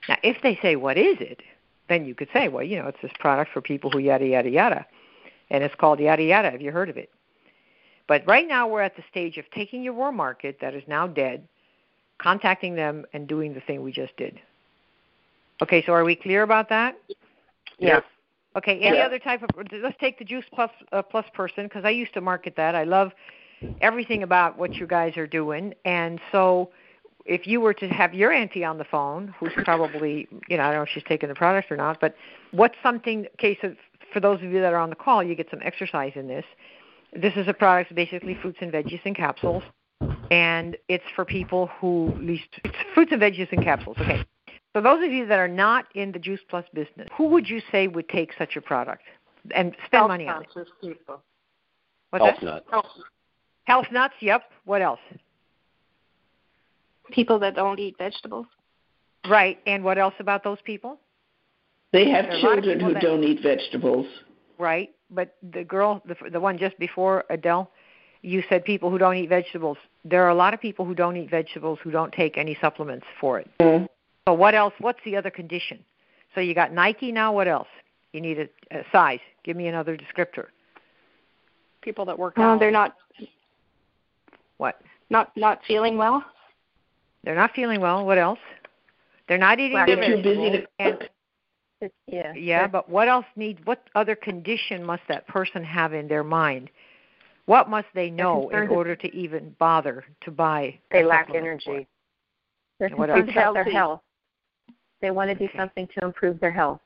[0.08, 1.42] Now, if they say, What is it?
[1.88, 4.50] then you could say, Well, you know, it's this product for people who yada, yada,
[4.50, 4.86] yada.
[5.50, 6.50] And it's called yada, yada.
[6.50, 7.10] Have you heard of it?
[8.06, 11.06] But right now we're at the stage of taking your warm market that is now
[11.06, 11.48] dead,
[12.18, 14.40] contacting them, and doing the thing we just did.
[15.62, 16.96] Okay, so are we clear about that?
[17.78, 18.02] Yes.
[18.56, 19.06] Okay, any Yeah.
[19.06, 22.20] other type of let's take the Juice Plus uh, Plus person because I used to
[22.20, 22.74] market that.
[22.74, 23.12] I love
[23.80, 26.70] everything about what you guys are doing, and so
[27.24, 30.66] if you were to have your auntie on the phone, who's probably you know I
[30.68, 32.14] don't know if she's taking the product or not, but
[32.52, 33.26] what's something?
[33.34, 33.74] Okay, so
[34.12, 36.44] for those of you that are on the call, you get some exercise in this.
[37.12, 39.62] This is a product basically fruits and veggies in capsules,
[40.30, 43.96] and it's for people who least it's fruits and veggies in capsules.
[44.00, 44.24] Okay.
[44.74, 47.60] So those of you that are not in the Juice Plus business, who would you
[47.72, 49.02] say would take such a product
[49.54, 50.48] and spend money on it?
[50.54, 51.22] Health-conscious people.
[52.10, 52.44] What's Health that?
[52.46, 52.66] nut.
[52.70, 52.86] Health.
[53.64, 54.14] Health nuts.
[54.20, 54.42] Yep.
[54.64, 55.00] What else?
[57.10, 58.46] People that don't eat vegetables.
[59.28, 59.58] Right.
[59.66, 60.98] And what else about those people?
[61.92, 64.06] They have There are a lot of children who that- don't eat vegetables.
[64.58, 64.90] Right.
[65.10, 67.70] But the girl, the the one just before Adele,
[68.22, 69.78] you said people who don't eat vegetables.
[70.04, 73.06] There are a lot of people who don't eat vegetables who don't take any supplements
[73.20, 73.48] for it.
[73.60, 73.88] Mm.
[74.28, 74.74] So what else?
[74.78, 75.82] What's the other condition?
[76.34, 77.32] So you got Nike now.
[77.32, 77.66] What else?
[78.12, 79.20] You need a, a size.
[79.42, 80.48] Give me another descriptor.
[81.80, 82.60] People that work Oh, out.
[82.60, 82.94] they're not
[84.58, 84.82] What?
[85.08, 86.22] not not feeling well.
[87.24, 88.04] They're not feeling well.
[88.04, 88.38] What else?
[89.28, 91.08] They're not eating They're too busy to cook.
[91.80, 92.34] It's, yeah.
[92.34, 93.60] Yeah, but what else needs?
[93.64, 96.68] What other condition must that person have in their mind?
[97.46, 100.78] What must they know in order to even bother to buy?
[100.92, 101.74] They lack supplement for it?
[101.74, 101.88] energy.
[102.78, 103.36] They're What concerned else?
[103.36, 104.00] about their health.
[105.00, 106.80] They want to do something to improve their health.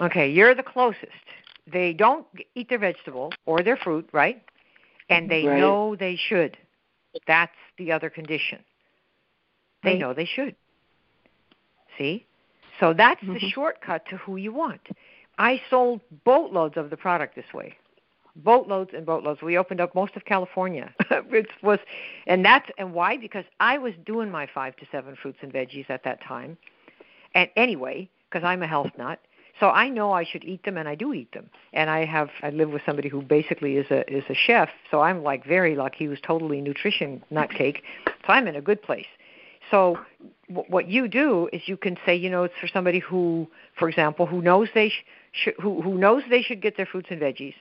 [0.00, 1.10] Okay, you're the closest.
[1.70, 4.42] They don't eat their vegetables or their fruit, right?
[5.08, 5.58] And they Right.
[5.58, 6.56] know they should.
[7.26, 8.64] That's the other condition.
[9.82, 10.00] They Right.
[10.00, 10.56] know they should.
[11.98, 12.26] See?
[12.80, 13.52] So that's the Mhm.
[13.52, 14.88] shortcut to who you want.
[15.38, 17.76] I sold boatloads of the product this way.
[18.36, 19.42] Boatloads and boatloads.
[19.42, 20.92] We opened up most of California.
[21.10, 21.78] it was
[22.26, 23.16] and that's and why?
[23.16, 26.56] Because I was doing my 5 to 7 fruits and veggies at that time.
[27.34, 29.20] And anyway, because I'm a health nut.
[29.60, 31.48] So I know I should eat them, and I do eat them.
[31.72, 35.00] And I have I live with somebody who basically is a is a chef, so
[35.00, 36.06] I'm like very lucky.
[36.06, 39.06] Who's totally nutrition nutcake, so I'm in a good place.
[39.70, 39.98] So
[40.48, 43.88] w- what you do is you can say, you know, it's for somebody who, for
[43.88, 47.20] example, who knows they sh- sh- who who knows they should get their fruits and
[47.20, 47.54] veggies.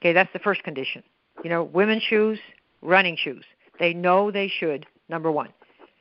[0.00, 1.02] Okay, that's the first condition.
[1.42, 2.38] You know, women's shoes,
[2.82, 3.44] running shoes.
[3.78, 4.86] They know they should.
[5.08, 5.48] Number one.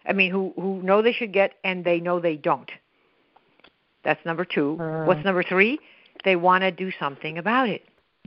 [0.05, 2.69] I mean, who who know they should get and they know they don't.
[4.03, 4.77] That's number two.
[4.79, 5.05] Uh.
[5.05, 5.79] What's number three?
[6.23, 7.83] They want to do something about it.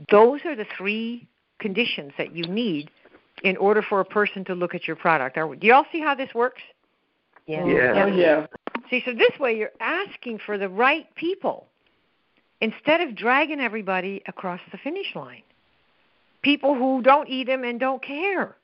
[0.09, 1.27] Those are the three
[1.59, 2.89] conditions that you need
[3.43, 5.37] in order for a person to look at your product.
[5.37, 6.61] Are, do you all see how this works?
[7.47, 8.03] Yeah.
[8.05, 8.47] Oh yeah.
[8.89, 11.67] See, so this way you're asking for the right people
[12.59, 15.41] instead of dragging everybody across the finish line.
[16.41, 18.55] People who don't eat them and don't care.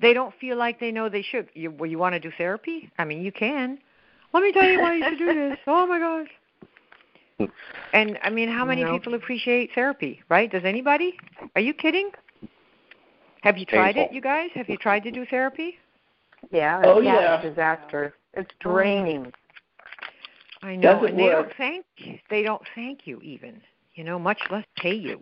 [0.00, 1.48] They don't feel like they know they should.
[1.54, 2.90] You, well, you want to do therapy?
[2.98, 3.78] I mean, you can.
[4.32, 5.58] Let me tell you why you should do this.
[5.66, 7.48] Oh my gosh.
[7.92, 8.92] And I mean, how many No.
[8.92, 10.50] people appreciate therapy, right?
[10.50, 11.16] Does anybody?
[11.54, 12.10] Are you kidding?
[13.42, 14.50] Have you tried it, you guys?
[14.54, 15.78] Have you tried to do therapy?
[16.50, 16.80] Yeah.
[16.84, 17.40] Oh, it's yeah.
[17.40, 18.14] a disaster.
[18.34, 18.70] It's oh.
[18.70, 19.32] draining.
[20.62, 21.48] I know, Doesn't and they work.
[21.48, 21.84] don't thank
[22.30, 23.60] they don't thank you even,
[23.94, 25.20] you know, much less pay you.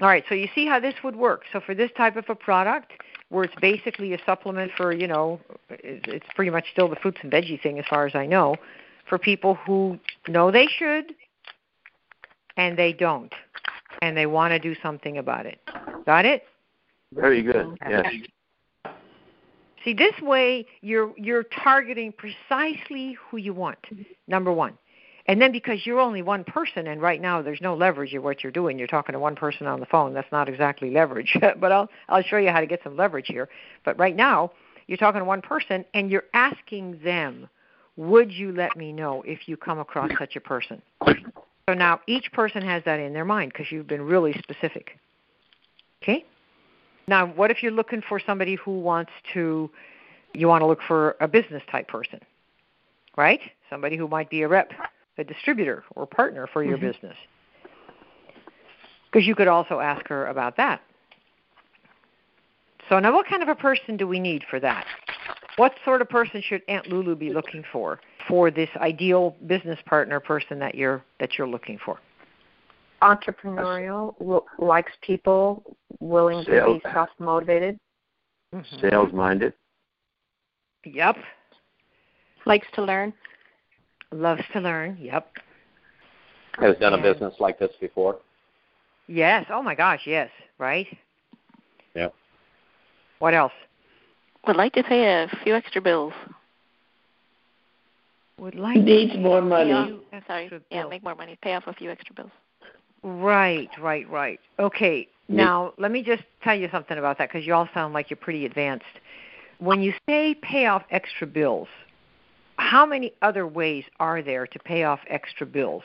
[0.00, 1.42] All right, so you see how this would work.
[1.52, 2.92] So for this type of a product,
[3.30, 7.32] where it's basically a supplement for, you know, it's pretty much still the fruits and
[7.32, 8.56] veggie thing as far as I know,
[9.08, 11.14] for people who know they should
[12.56, 13.32] and they don't,
[14.02, 15.58] and they want to do something about it.
[16.06, 16.44] Got it?
[17.14, 17.76] Very good.
[17.88, 18.06] Yes.
[19.84, 23.78] See, this way you're you're targeting precisely who you want.
[24.26, 24.76] Number one,
[25.28, 28.42] and then because you're only one person, and right now there's no leverage in what
[28.42, 28.78] you're doing.
[28.78, 30.14] You're talking to one person on the phone.
[30.14, 33.48] That's not exactly leverage, but I'll I'll show you how to get some leverage here.
[33.84, 34.50] But right now
[34.86, 37.46] you're talking to one person, and you're asking them,
[37.96, 40.80] "Would you let me know if you come across such a person?"
[41.68, 44.98] So now each person has that in their mind because you've been really specific.
[46.02, 46.24] Okay.
[47.06, 49.70] Now, what if you're looking for somebody who wants to,
[50.32, 52.20] you want to look for a business type person,
[53.16, 53.40] right?
[53.68, 54.70] Somebody who might be a rep,
[55.18, 57.16] a distributor, or partner for your business.
[59.10, 60.80] Because you could also ask her about that.
[62.88, 64.86] So, now what kind of a person do we need for that?
[65.56, 70.20] What sort of person should Aunt Lulu be looking for for this ideal business partner
[70.20, 71.98] person that you're that you're looking for?
[73.02, 77.78] Entrepreneurial, w- likes people, willing to be self motivated.
[78.54, 78.88] Mm-hmm.
[78.88, 79.52] Sales minded.
[80.84, 81.16] Yep.
[82.46, 83.12] Likes to learn.
[84.12, 84.96] Loves to learn.
[85.00, 85.28] Yep.
[86.58, 88.18] Has done a business like this before.
[89.06, 89.46] Yes.
[89.50, 90.30] Oh my gosh, yes.
[90.58, 90.86] Right?
[91.94, 92.14] Yep.
[93.18, 93.52] What else?
[94.46, 96.12] Would like to pay a few extra bills.
[98.38, 99.70] Would like Needs more money.
[100.12, 100.44] Yeah, sorry.
[100.44, 101.36] Extra Yeah, make more money.
[101.42, 102.30] Pay off a few extra bills.
[103.02, 104.40] Right, right, right.
[104.58, 105.08] Okay.
[105.28, 108.16] Now, let me just tell you something about that because you all sound like you're
[108.16, 108.86] pretty advanced.
[109.58, 111.68] When you say pay off extra bills,
[112.68, 115.82] how many other ways are there to pay off extra bills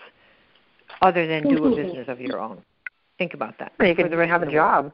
[1.02, 1.82] other than do a mm-hmm.
[1.82, 2.62] business of your own?
[3.18, 3.72] Think about that.
[3.80, 4.86] You For could have a the world.
[4.86, 4.94] job.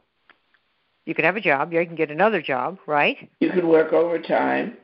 [1.04, 1.72] You could have a job.
[1.72, 3.16] You can get another job, right?
[3.40, 4.76] You could work overtime,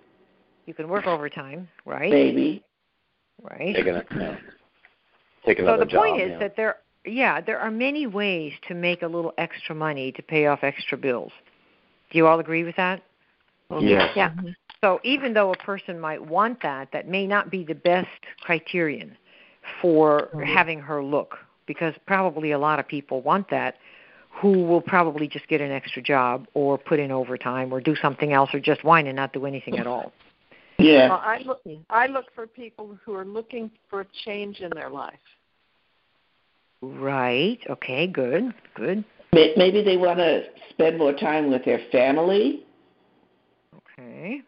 [0.66, 2.10] You can work overtime, right?
[2.10, 2.64] maybe.
[3.40, 3.76] Right.
[3.76, 4.06] Taking it.
[4.10, 4.36] Yeah.
[5.44, 6.38] Take So another the point is yeah.
[6.38, 10.46] that there, yeah, there are many ways to make a little extra money to pay
[10.46, 11.30] off extra bills.
[12.10, 13.02] Do you all agree with that?
[13.78, 14.10] Yes.
[14.16, 14.32] Yeah.
[14.82, 18.08] So even though a person might want that, that may not be the best
[18.40, 19.16] criterion
[19.80, 23.76] for having her look, because probably a lot of people want that
[24.30, 28.32] who will probably just get an extra job or put in overtime or do something
[28.32, 30.12] else or just whine and not do anything at all.
[30.78, 31.08] Yeah.
[31.08, 34.90] Well, I look, I look for people who are looking for a change in their
[34.90, 35.14] life.
[36.82, 37.58] Right.
[37.70, 38.52] Okay, good.
[38.74, 39.04] Good.
[39.32, 42.66] Maybe they want to spend more time with their family.
[43.98, 44.42] Okay.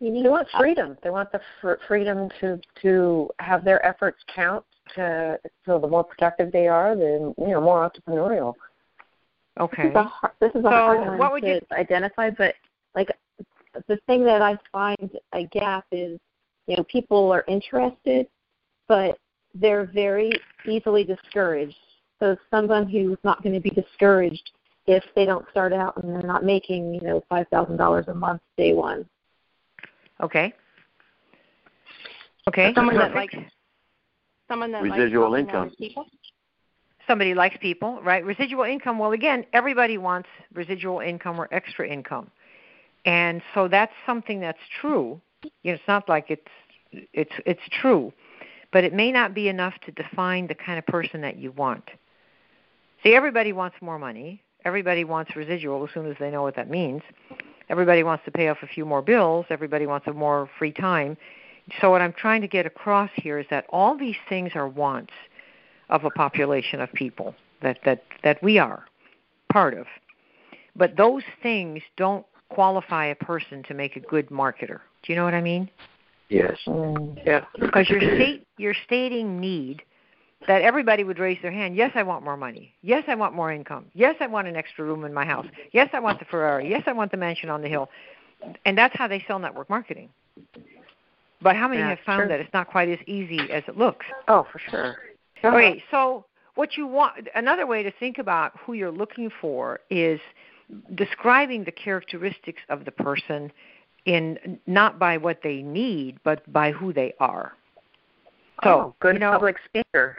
[0.00, 0.96] They want freedom.
[1.02, 4.64] They want the fr- freedom to to have their efforts count.
[4.94, 8.54] To so the more productive they are, the you know more entrepreneurial.
[9.60, 9.82] Okay.
[9.84, 12.30] This is a hard, this is a So, hard one what would to you- identify,
[12.30, 12.54] but
[12.94, 13.10] like
[13.88, 16.18] the thing that I find a gap is,
[16.66, 18.28] you know, people are interested,
[18.86, 19.18] but
[19.54, 20.30] they're very
[20.66, 21.76] easily discouraged.
[22.20, 24.50] So someone who's not going to be discouraged
[24.86, 28.14] if they don't start out and they're not making, you know, five thousand dollars a
[28.14, 29.08] month day one.
[30.20, 30.52] Okay.
[32.48, 32.72] Okay.
[32.74, 33.34] Someone that perfect.
[33.34, 33.50] likes
[34.48, 35.70] someone that Residual likes income.
[35.78, 36.06] people.
[37.06, 38.24] somebody likes people, right?
[38.24, 38.98] Residual income.
[38.98, 42.30] Well, again, everybody wants residual income or extra income,
[43.04, 45.20] and so that's something that's true.
[45.62, 46.48] You know, it's not like it's
[47.12, 48.12] it's it's true,
[48.72, 51.84] but it may not be enough to define the kind of person that you want.
[53.02, 54.42] See, everybody wants more money.
[54.64, 57.02] Everybody wants residual as soon as they know what that means.
[57.68, 59.46] Everybody wants to pay off a few more bills.
[59.50, 61.16] Everybody wants a more free time.
[61.80, 65.12] So what I'm trying to get across here is that all these things are wants
[65.90, 68.84] of a population of people that that that we are
[69.52, 69.86] part of.
[70.76, 74.80] But those things don't qualify a person to make a good marketer.
[75.02, 75.70] Do you know what I mean?
[76.28, 76.56] Yes.
[76.66, 77.20] Mm.
[77.24, 77.44] Yeah.
[77.58, 79.82] Because you're state you're stating need
[80.46, 81.74] that everybody would raise their hand.
[81.76, 82.74] Yes, I want more money.
[82.82, 83.86] Yes, I want more income.
[83.94, 85.46] Yes, I want an extra room in my house.
[85.72, 86.68] Yes, I want the Ferrari.
[86.68, 87.88] Yes, I want the mansion on the hill.
[88.64, 90.10] And that's how they sell network marketing.
[91.42, 92.28] But how many Yeah, have found sure.
[92.28, 94.06] that it's not quite as easy as it looks?
[94.28, 94.96] Oh, for sure.
[95.44, 96.24] Okay, so
[96.54, 100.20] what you want another way to think about who you're looking for is
[100.94, 103.52] describing the characteristics of the person
[104.04, 107.52] in not by what they need, but by who they are.
[108.64, 110.16] So, oh, good you know, public speaker,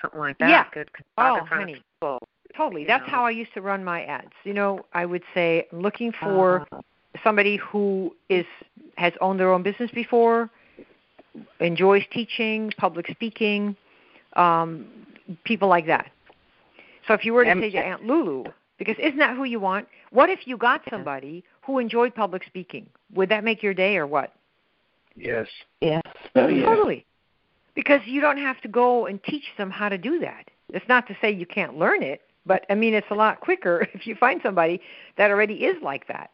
[0.00, 0.48] something like that.
[0.48, 0.64] Yeah.
[0.72, 1.82] Good Oh, talk in front of honey.
[2.00, 2.18] people.
[2.56, 2.84] Totally.
[2.84, 3.12] That's know.
[3.12, 4.32] how I used to run my ads.
[4.44, 6.80] You know, I would say I'm looking for Uh,
[7.22, 8.46] somebody who is
[8.96, 10.50] has owned their own business before,
[11.60, 13.76] enjoys teaching, public speaking,
[14.34, 14.86] um,
[15.44, 16.10] people like that.
[17.06, 18.44] So if you were to And- say to Aunt Lulu,
[18.78, 19.88] because isn't that who you want?
[20.10, 22.86] What if you got somebody who enjoyed public speaking?
[23.14, 24.32] Would that make your day or what?
[25.16, 25.48] Yes.
[25.80, 26.02] Yes.
[26.34, 26.64] Oh, yeah.
[26.64, 27.04] Totally.
[27.74, 30.50] Because you don't have to go and teach them how to do that.
[30.68, 33.88] It's not to say you can't learn it, but I mean it's a lot quicker
[33.94, 34.80] if you find somebody
[35.16, 36.30] that already is like that.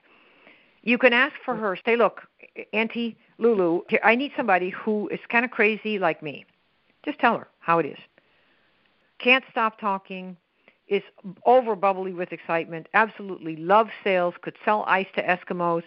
[0.83, 2.23] You can ask for her, say, look,
[2.73, 6.47] Auntie Lulu, I need somebody who is kind of crazy like me.
[7.05, 7.99] Just tell her how it is.
[9.19, 10.37] Can't stop talking,
[10.89, 11.03] is
[11.45, 15.83] over bubbly with excitement, absolutely loves sales, could sell ice to Eskimos,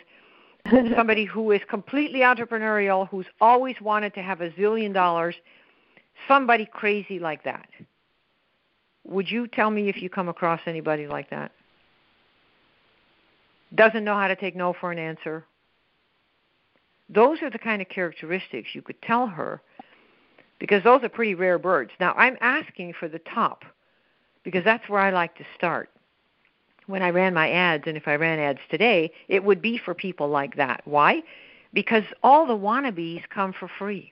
[0.96, 5.36] somebody who is completely entrepreneurial, who's always wanted to have a zillion dollars,
[6.28, 7.68] somebody crazy like that.
[9.06, 11.52] Would you tell me if you come across anybody like that?
[13.74, 15.46] Doesn't know how to take no for an answer.
[17.08, 19.62] Those are the kind of characteristics you could tell her
[20.60, 21.92] because those are pretty rare birds.
[22.00, 23.64] Now, I'm asking for the top
[24.44, 25.90] because that's where I like to start
[26.90, 29.94] when I ran my ads, and if I ran ads today, it would be for
[29.94, 30.82] people like that.
[30.86, 31.22] Why?
[31.72, 34.12] Because all the wannabes come for free.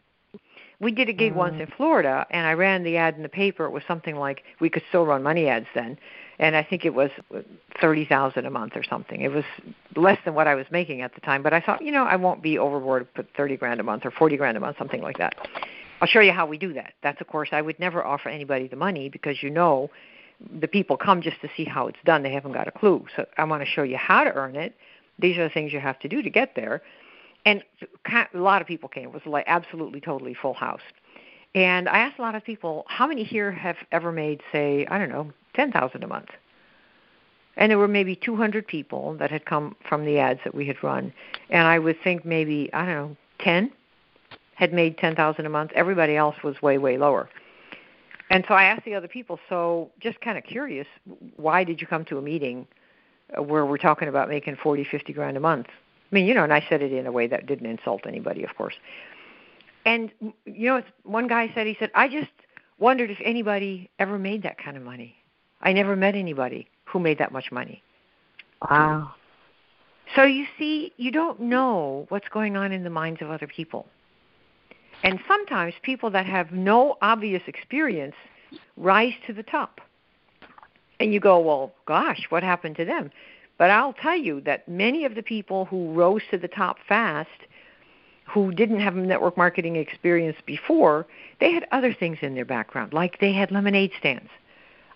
[0.79, 1.61] We did a gig once mm.
[1.61, 3.65] in Florida, and I ran the ad in the paper.
[3.65, 5.97] It was something like we could still run money ads then,
[6.37, 7.09] and I think it was
[7.81, 9.21] thirty thousand a month or something.
[9.21, 9.45] It was
[9.95, 12.15] less than what I was making at the time, but I thought, you know, I
[12.15, 13.11] won't be overboard.
[13.15, 15.33] Put thirty grand a month or forty grand a month, something like that.
[15.99, 16.93] I'll show you how we do that.
[17.01, 19.89] That's of course I would never offer anybody the money because you know
[20.59, 22.23] the people come just to see how it's done.
[22.23, 23.05] They haven't got a clue.
[23.15, 24.75] So I want to show you how to earn it.
[25.19, 26.81] These are the things you have to do to get there.
[27.45, 27.63] And
[28.05, 29.05] a lot of people came.
[29.05, 30.81] It was like absolutely, totally full house.
[31.55, 34.97] And I asked a lot of people, how many here have ever made, say, I
[34.97, 36.29] don't know, ten thousand a month?
[37.55, 40.83] And there were maybe 200 people that had come from the ads that we had
[40.83, 41.11] run,
[41.49, 43.71] and I would think maybe I don't know, 10
[44.55, 45.71] had made 10,000 a month.
[45.73, 47.29] Everybody else was way, way lower.
[48.29, 50.87] And so I asked the other people, so just kind of curious,
[51.37, 52.67] why did you come to a meeting
[53.37, 55.67] uh, where we're talking about making 40, 50 grand a month?
[55.69, 58.43] I mean, you know, and I said it in a way that didn't insult anybody,
[58.43, 58.75] of course.
[59.85, 60.11] And
[60.45, 62.31] you know, one guy said, he said, I just
[62.79, 65.15] wondered if anybody ever made that kind of money.
[65.61, 67.81] I never met anybody who made that much money.
[68.69, 69.13] Wow.
[70.15, 73.87] So you see, you don't know what's going on in the minds of other people.
[75.03, 78.15] And sometimes people that have no obvious experience
[78.75, 79.81] rise to the top.
[80.99, 83.11] And you go, well, gosh, what happened to them?
[83.57, 87.29] But I'll tell you that many of the people who rose to the top fast,
[88.25, 91.07] who didn't have network marketing experience before,
[91.39, 94.29] they had other things in their background, like they had lemonade stands.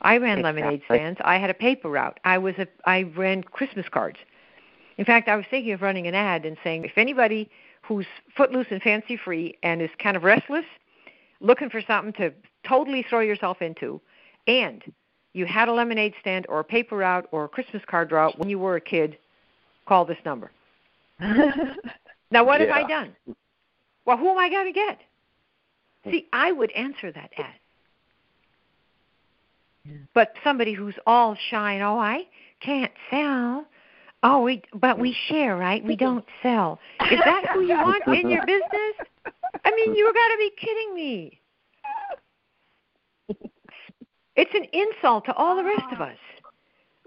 [0.01, 1.19] I ran lemonade stands.
[1.23, 2.19] I had a paper route.
[2.25, 4.17] I was a I ran Christmas cards.
[4.97, 7.49] In fact, I was thinking of running an ad and saying if anybody
[7.91, 8.05] who's
[8.37, 10.65] footloose and fancy free and is kind of restless,
[11.41, 12.31] looking for something to
[12.65, 13.99] totally throw yourself into,
[14.47, 14.81] and
[15.33, 18.49] you had a lemonade stand or a paper route or a Christmas card route when
[18.49, 19.17] you were a kid,
[19.85, 20.51] call this number.
[22.31, 23.13] Now, what have I done?
[24.05, 24.99] Well, who am I going to get?
[26.09, 27.53] See, I would answer that ad.
[30.13, 32.23] But somebody who's all shy and oh, I
[32.61, 33.65] can't sell.
[34.23, 35.83] Oh, we but we share, right?
[35.83, 36.79] We don't sell.
[37.11, 38.95] Is that who you want in your business?
[39.65, 41.39] I mean, you got to be kidding me.
[44.35, 46.17] It's an insult to all the rest of us.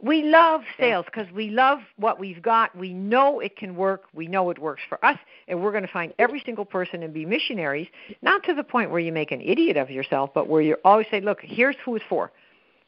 [0.03, 2.77] we love sales because we love what we've got.
[2.77, 4.05] We know it can work.
[4.13, 7.15] We know it works for us, and we're going to find every single person and
[7.15, 7.89] be missionaries.
[8.23, 11.07] Not to the point where you make an idiot of yourself, but where you always
[11.11, 12.33] say, "Look, here's who it's for."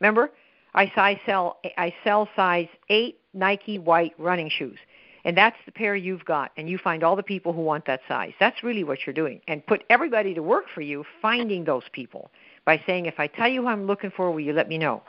[0.01, 0.31] Remember,
[0.75, 4.79] I, I sell I sell size eight Nike white running shoes,
[5.25, 6.51] and that's the pair you've got.
[6.57, 8.33] And you find all the people who want that size.
[8.41, 12.31] That's really what you're doing, and put everybody to work for you, finding those people
[12.65, 15.03] by saying, "If I tell you who I'm looking for, will you let me know?"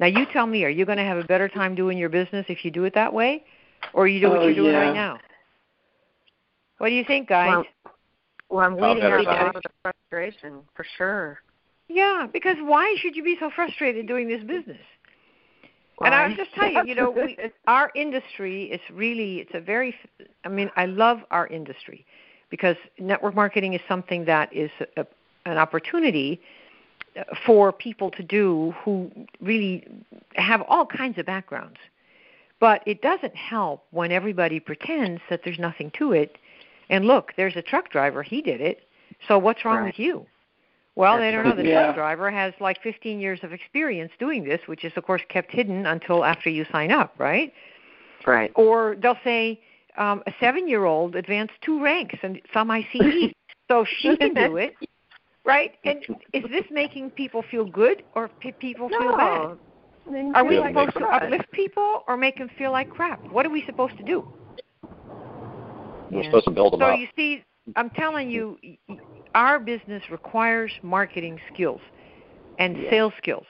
[0.00, 2.46] Now you tell me, are you going to have a better time doing your business
[2.48, 3.44] if you do it that way,
[3.92, 4.78] or you do what Oh, you're doing yeah.
[4.78, 5.18] right now?
[6.78, 7.48] What do you think, guys?
[7.48, 7.64] Well,
[8.48, 11.40] well, I'm weeding better out a of the frustration for sure.
[11.88, 14.78] yeah, because why should you be so frustrated doing this business?
[16.04, 17.36] And I'll just tell you, you know, we,
[17.66, 19.94] our industry is really, it's a very,
[20.44, 22.04] I mean, I love our industry
[22.50, 25.06] because network marketing is something that is a,
[25.46, 26.40] an opportunity
[27.16, 29.86] uh, for people to do who really
[30.34, 31.78] have all kinds of backgrounds.
[32.60, 36.38] But it doesn't help when everybody pretends that there's nothing to it.
[36.90, 38.82] And look, there's a truck driver, he did it.
[39.26, 39.86] So what's wrong Right.
[39.86, 40.26] with you?
[40.98, 41.84] Well, they don't know the Yeah.
[41.84, 45.52] truck driver has like 15 years of experience doing this, which is of course kept
[45.52, 47.54] hidden until after you sign up, right?
[48.26, 48.50] Right.
[48.56, 49.60] Or they'll say
[49.96, 53.32] um, a seven-year-old advanced two ranks and some ICE,
[53.70, 54.74] so she can do it,
[55.44, 55.70] right?
[55.84, 59.56] And is this making people feel good or p- people feel bad?
[60.10, 60.32] No.
[60.34, 63.20] Are we Feel supposed to uplift people or make them feel like crap?
[63.30, 64.26] What are we supposed to do?
[66.10, 66.28] We're Yeah.
[66.30, 66.98] supposed to build them So up.
[66.98, 67.44] you see,
[67.76, 68.58] I'm telling you,
[69.34, 71.80] our business requires marketing skills
[72.58, 73.46] and sales skills,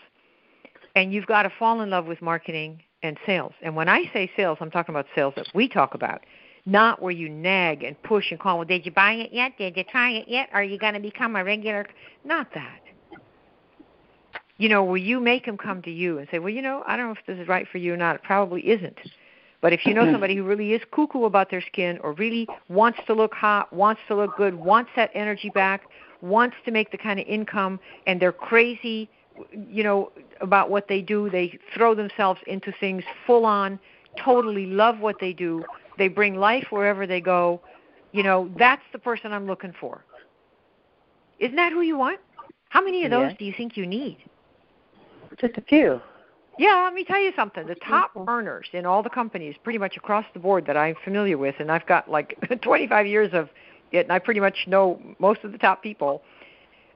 [0.95, 3.53] and you've got to fall in love with marketing and sales.
[3.63, 6.23] And when I say sales, I'm talking about sales that we talk about,
[6.67, 8.59] not where you nag and push and call.
[8.59, 9.53] Well, did you buy it yet?
[9.57, 10.49] Did you try it yet?
[10.53, 11.87] Are you going to become a regular?
[12.25, 12.81] Not that.
[14.59, 16.97] You know, where you make them come to you and say, well, you know, I
[16.97, 18.17] don't know if this is right for you or not.
[18.17, 18.99] It probably isn't.
[19.61, 20.13] But if you know mm-hmm.
[20.13, 24.01] somebody who really is cuckoo about their skin or really wants to look hot, wants
[24.09, 25.83] to look good, wants that energy back,
[26.21, 29.09] wants to make the kind of income, and they're crazy,
[29.69, 33.79] you know, about what they do, they throw themselves into things full on,
[34.23, 35.65] totally love what they do,
[35.97, 37.61] they bring life wherever they go,
[38.13, 40.05] you know, that's the person I'm looking for.
[41.39, 42.21] Isn't that who you want?
[42.69, 44.19] How many of those do you think you need?
[45.41, 46.01] Just a few.
[46.59, 47.67] Yeah, let me tell you something.
[47.67, 51.39] The top earners in all the companies, pretty much across the board that I'm familiar
[51.39, 53.49] with, and I've got like 25 years of
[53.93, 56.23] it, and I pretty much know most of the top people.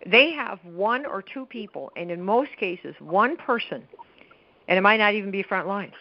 [0.04, 3.84] They have one or two people, and in most cases, one person,
[4.66, 5.92] and it might not even be front line,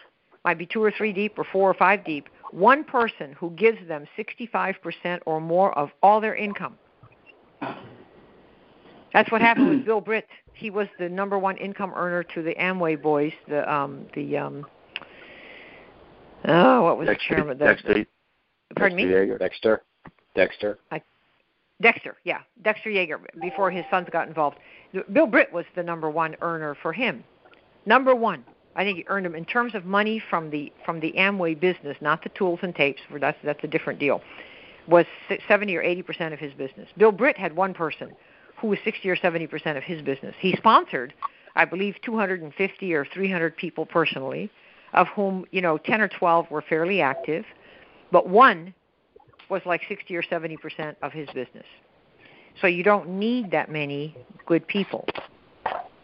[0.44, 2.28] might be two or three deep or four or five deep.
[2.50, 6.76] One person who gives them 65% or more of all their income.
[9.12, 10.26] That's what happened with Bill Britt.
[10.54, 13.32] He was the number one income earner to the Amway boys.
[13.48, 14.66] The um the um
[16.46, 17.58] oh what was Dexter, the chairman?
[17.58, 18.06] The, Dexter,
[18.76, 19.04] pardon me.
[19.04, 19.82] Dexter, Yager, Dexter,
[20.34, 20.78] Dexter.
[21.80, 23.20] Dexter, yeah, Dexter Yager.
[23.40, 24.58] Before his sons got involved,
[25.12, 27.24] Bill Britt was the number one earner for him.
[27.86, 28.44] Number one.
[28.74, 31.94] I think he earned them in terms of money from the from the Amway business,
[32.00, 33.02] not the tools and tapes.
[33.10, 34.22] For that's that's a different deal.
[34.88, 35.04] Was
[35.46, 36.88] seventy or eighty percent of his business.
[36.96, 38.12] Bill Britt had one person
[38.62, 40.34] who was sixty or seventy percent of his business.
[40.38, 41.12] He sponsored,
[41.56, 44.50] I believe, two hundred and fifty or three hundred people personally,
[44.94, 47.44] of whom you know ten or twelve were fairly active,
[48.10, 48.72] but one
[49.50, 51.66] was like sixty or seventy percent of his business.
[52.60, 55.06] So you don't need that many good people.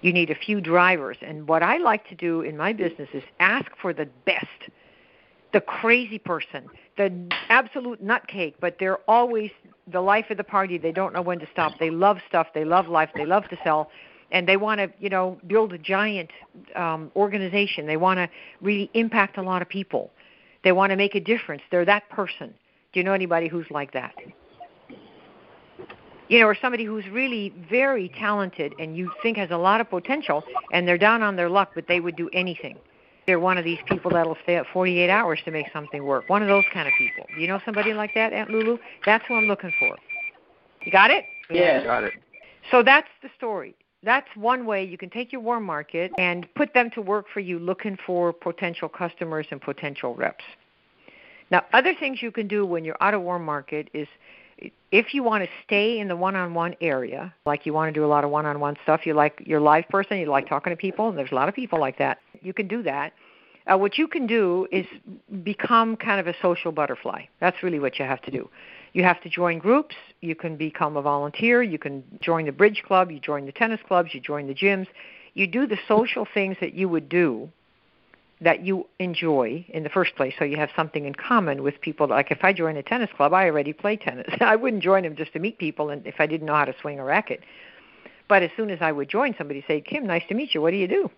[0.00, 1.16] You need a few drivers.
[1.22, 4.46] And what I like to do in my business is ask for the best,
[5.52, 7.12] the crazy person, the
[7.48, 9.50] absolute nutcake, but they're always
[9.92, 10.78] the life of the party.
[10.78, 11.72] They don't know when to stop.
[11.78, 12.48] They love stuff.
[12.54, 13.10] They love life.
[13.14, 13.90] They love to sell.
[14.30, 16.30] And they want to, you know, build a giant
[16.76, 17.86] um, organization.
[17.86, 18.28] They want to
[18.60, 20.10] really impact a lot of people.
[20.64, 21.62] They want to make a difference.
[21.70, 22.54] They're that person.
[22.92, 24.14] Do you know anybody who's like that?
[26.28, 29.88] you know, or somebody who's really very talented and you think has a lot of
[29.88, 32.76] potential and they're down on their luck, but they would do anything.
[33.28, 36.30] They're one of these people that'll stay up 48 hours to make something work.
[36.30, 37.26] One of those kind of people.
[37.38, 38.78] You know somebody like that, Aunt Lulu?
[39.04, 39.94] That's who I'm looking for.
[40.82, 41.26] You got it?
[41.50, 41.84] Yeah.
[41.84, 42.14] Got it.
[42.70, 43.74] So that's the story.
[44.02, 47.40] That's one way you can take your warm market and put them to work for
[47.40, 50.44] you looking for potential customers and potential reps.
[51.50, 54.08] Now, other things you can do when you're out of warm market is
[54.90, 58.08] if you want to stay in the one-on-one area, like you want to do a
[58.08, 61.08] lot of one-on-one stuff, you like you're a live person, you like talking to people,
[61.08, 62.18] and there's a lot of people like that.
[62.40, 63.12] You can do that.
[63.70, 64.86] Uh, what you can do is
[65.42, 67.22] become kind of a social butterfly.
[67.40, 68.48] That's really what you have to do.
[68.94, 69.94] You have to join groups.
[70.22, 71.62] You can become a volunteer.
[71.62, 73.10] You can join the bridge club.
[73.10, 74.14] You join the tennis clubs.
[74.14, 74.86] You join the gyms.
[75.34, 77.50] You do the social things that you would do
[78.40, 82.06] that you enjoy in the first place so you have something in common with people.
[82.08, 84.26] Like if i join a tennis club i already play tennis.
[84.40, 86.74] I wouldn't join them just to meet people and if i didn't know how to
[86.80, 87.40] swing a racket.
[88.28, 90.62] But as soon as i would join somebody say kim nice to meet you.
[90.62, 91.10] What do you do?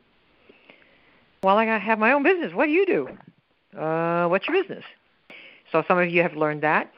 [1.42, 2.54] Well i have my own business.
[2.54, 3.78] What do you do?
[3.78, 4.84] Uh what's your business?
[5.72, 6.90] So some of you have learned that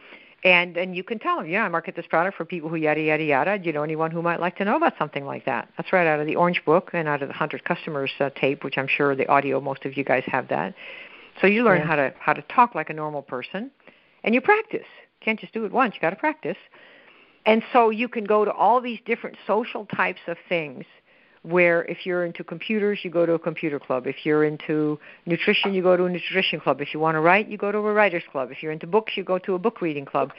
[0.45, 3.01] and and you can tell them, yeah, I market this product for people who yada
[3.01, 3.59] yada yada.
[3.59, 5.69] Do you know anyone who might like to know about something like that?
[5.77, 8.65] That's right out of the Orange Book and out of the Hundred Customers uh, tape,
[8.65, 10.75] which I'm sure the audio most of you guys have that.
[11.41, 11.87] So you learn yeah.
[11.87, 13.71] how to how to talk like a normal person,
[14.25, 14.81] and you practice.
[15.21, 15.95] You Can't just do it once.
[15.95, 16.59] You got to practice.
[17.45, 20.85] And so you can go to all these different social types of things
[21.43, 24.07] where if you're into computers, you go to a computer club.
[24.07, 26.81] If you're into nutrition, you go to a nutrition club.
[26.81, 28.51] If you want to write, you go to a writer's club.
[28.53, 30.33] If you're into books, you go to a book reading club.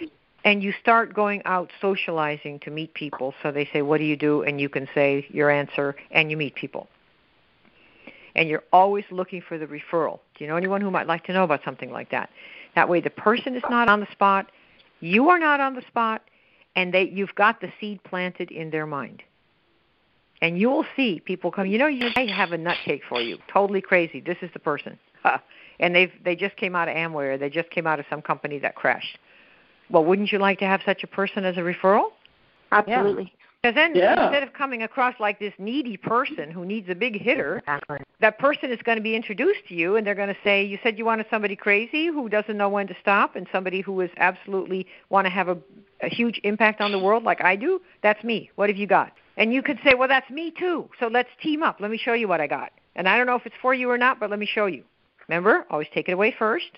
[0.46, 3.34] And you start going out socializing to meet people.
[3.42, 4.44] So they say, What do you do?
[4.44, 6.88] And you can say your answer, and you meet people.
[8.36, 10.20] And you're always looking for the referral.
[10.36, 12.30] Do you know anyone who might like to know about something like that?
[12.76, 14.52] That way, the person is not on the spot,
[15.00, 16.24] you are not on the spot,
[16.76, 19.22] and they, you've got the seed planted in their mind
[20.44, 21.66] and you will see people come.
[21.68, 23.38] You know, you I have a nutcake for you.
[23.52, 24.20] Totally crazy.
[24.20, 25.00] This is the person,
[25.80, 28.22] and they've they just came out of Amway or they just came out of some
[28.22, 29.18] company that crashed.
[29.90, 32.10] Well, wouldn't you like to have such a person as a referral?
[32.74, 33.34] Absolutely.
[33.62, 34.26] Because then yeah.
[34.26, 38.00] instead of coming across like this needy person who needs a big hitter, exactly.
[38.20, 40.78] that person is going to be introduced to you and they're going to say, You
[40.84, 44.10] said you wanted somebody crazy who doesn't know when to stop and somebody who is
[44.18, 45.58] absolutely want to have a,
[46.02, 47.80] a huge impact on the world like I do?
[48.02, 48.52] That's me.
[48.56, 49.14] What have you got?
[49.38, 50.90] And you could say, Well, that's me too.
[51.00, 51.80] So let's team up.
[51.80, 52.72] Let me show you what I got.
[52.96, 54.84] And I don't know if it's for you or not, but let me show you.
[55.28, 56.72] Remember, always take it away first.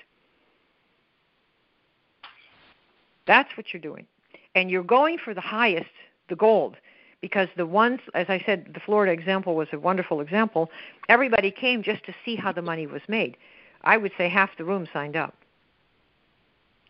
[3.27, 4.05] That's what you're doing.
[4.53, 5.89] And you're going for the highest,
[6.29, 6.77] the gold.
[7.21, 10.69] Because the ones, as I said, the Florida example was a wonderful example.
[11.09, 13.35] Everybody came just to see how the money was made.
[13.83, 15.35] I would say half the room signed up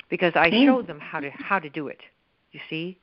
[0.10, 2.00] because I showed them how to how to do it.
[2.52, 2.98] You see,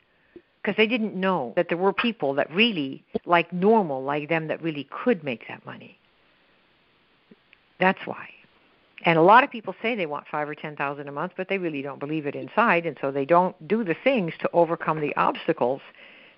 [0.63, 4.63] because they didn't know that there were people that really, like normal, like them, that
[4.63, 5.99] really could make that money.
[7.81, 8.29] That's why.
[9.05, 11.49] And a lot of people say they want five or ten thousand a month, but
[11.49, 15.01] they really don't believe it inside, and so they don't do the things to overcome
[15.01, 15.81] the obstacles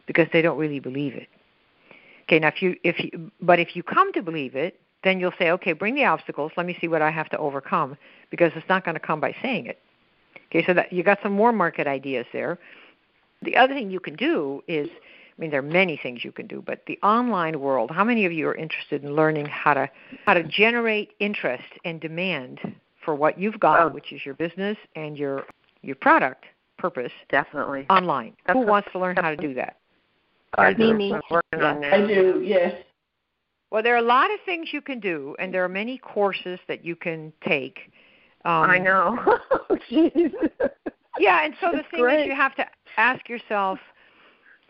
[0.07, 1.29] because they don't really believe it.
[2.23, 5.35] Okay, now if you if you but if you come to believe it, then you'll
[5.39, 6.53] say, okay, bring the obstacles.
[6.57, 7.99] Let me see what I have to overcome
[8.31, 9.79] because it's not going to come by saying it.
[10.47, 12.59] Okay, so that you got some more market ideas there.
[13.45, 16.47] The other thing you can do is, I mean, there are many things you can
[16.47, 17.91] do, but the online world.
[17.91, 19.89] How many of you are interested in learning how to
[20.27, 22.61] how to generate interest and demand
[23.05, 23.89] for what you've got, Oh.
[23.89, 25.45] which is your business and your
[25.83, 26.45] your product
[26.79, 27.87] purpose Definitely.
[27.91, 28.35] online?
[28.47, 29.77] That's Who a- wants to learn how to do that?
[30.57, 30.95] I do.
[30.95, 31.13] me.
[31.13, 31.21] I'm
[31.61, 31.93] on that.
[31.95, 32.73] I do, yes.
[33.71, 36.61] Well, there are a lot of things you can do, and there are many courses
[36.69, 37.91] that you can take.
[38.45, 39.39] Um, I know.
[41.19, 42.21] Yeah, and so the thing great.
[42.21, 43.79] is, you have to ask yourself,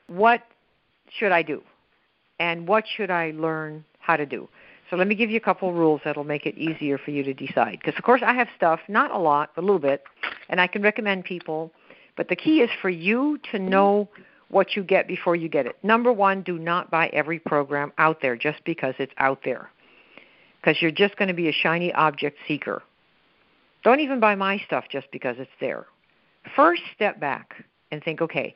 [0.06, 0.42] what
[1.18, 1.62] should I do,
[2.38, 4.48] and what should I learn how to do.
[4.90, 7.22] So let me give you a couple of rules that'll make it easier for you
[7.22, 7.78] to decide.
[7.80, 10.04] Because of course I have stuff, not a lot, but a little bit,
[10.48, 11.72] and I can recommend people.
[12.16, 14.08] But the key is for you to know
[14.50, 15.76] what you get before you get it.
[15.82, 19.70] Number one, do not buy every program out there just because it's out there.
[20.60, 22.82] Because you're just going to be a shiny object seeker.
[23.82, 25.86] Don't even buy my stuff just because it's there.
[26.54, 28.54] First, step back and think okay,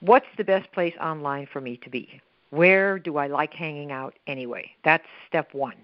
[0.00, 2.20] what's the best place online for me to be?
[2.50, 4.70] Where do I like hanging out anyway?
[4.84, 5.76] That's step one.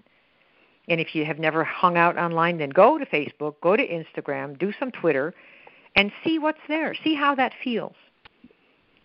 [0.89, 4.57] And if you have never hung out online, then go to Facebook, go to Instagram,
[4.57, 5.33] do some Twitter,
[5.95, 6.93] and see what's there.
[7.03, 7.95] See how that feels.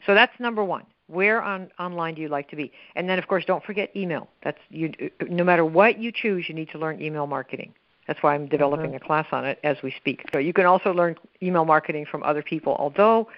[0.06, 0.84] So that's number one.
[1.08, 2.72] Where on online do you like to be?
[2.94, 4.28] And then, of course, don't forget email.
[4.42, 4.92] That's you.
[5.28, 7.74] No matter what you choose, you need to learn email marketing.
[8.06, 9.04] That's why I'm developing mm-hmm.
[9.04, 10.24] a class on it as we speak.
[10.32, 12.76] So you can also learn email marketing from other people.
[12.78, 13.28] Although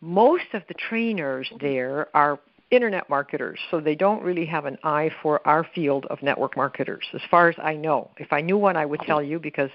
[0.00, 2.38] most of the trainers there are
[2.70, 7.06] internet marketers, so they don't really have an eye for our field of network marketers,
[7.14, 8.10] as far as I know.
[8.18, 9.70] If I knew one, I would tell you because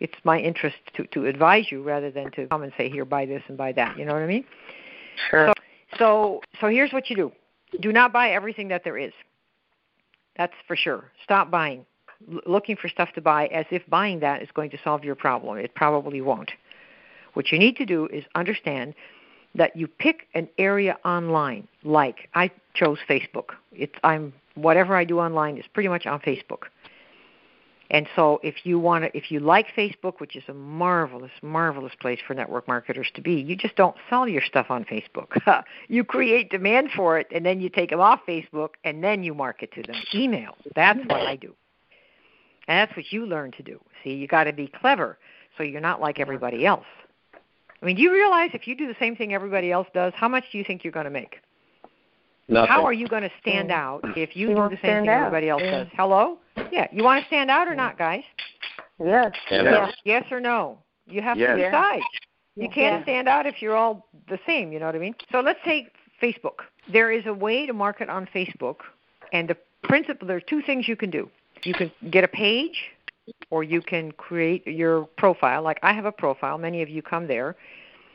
[0.00, 3.26] it's my interest to, to advise you rather than to come and say, here, buy
[3.26, 3.98] this and buy that.
[3.98, 4.44] You know what I mean?
[5.30, 5.52] Sure.
[5.98, 7.32] So, so here's what you do:
[7.80, 9.12] do not buy everything that there is.
[10.36, 11.10] That's for sure.
[11.24, 11.84] Stop buying,
[12.46, 15.58] looking for stuff to buy as if buying that is going to solve your problem.
[15.58, 16.50] It probably won't.
[17.34, 18.94] What you need to do is understand
[19.54, 21.68] that you pick an area online.
[21.84, 23.50] Like I chose Facebook.
[23.72, 26.64] It's I'm whatever I do online is pretty much on Facebook.
[27.90, 31.92] And so if you want to if you like Facebook, which is a marvelous marvelous
[32.00, 35.40] place for network marketers to be, you just don't sell your stuff on Facebook.
[35.88, 39.34] you create demand for it and then you take them off Facebook and then you
[39.34, 39.96] market to them.
[40.14, 40.54] Email.
[40.74, 41.54] That's what I do.
[42.68, 43.80] And that's what you learn to do.
[44.04, 45.18] See, you got to be clever
[45.56, 46.86] so you're not like everybody else.
[47.80, 50.28] I mean, do you realize if you do the same thing everybody else does, how
[50.28, 51.40] much do you think you're going to make?
[52.48, 52.68] Nothing.
[52.68, 53.74] How are you going to stand mm.
[53.74, 55.26] out if you You do the same thing out.
[55.26, 55.84] everybody else Yeah.
[55.84, 55.88] does?
[55.94, 56.38] Hello?
[56.70, 56.88] Yeah.
[56.92, 58.22] You want to stand out or not, guys?
[58.98, 59.32] Yes.
[59.50, 59.72] And yes.
[59.72, 60.78] that's- Yes or no?
[61.06, 61.56] You have Yes.
[61.56, 62.02] to decide.
[62.56, 63.02] You can't Yeah.
[63.04, 65.14] stand out if you're all the same, you know what I mean?
[65.30, 66.64] So let's take Facebook.
[66.88, 68.80] There is a way to market on Facebook,
[69.32, 71.30] and the principle there are two things you can do.
[71.64, 72.90] You can get a page
[73.50, 75.62] or you can create your profile.
[75.62, 77.56] Like I have a profile, many of you come there,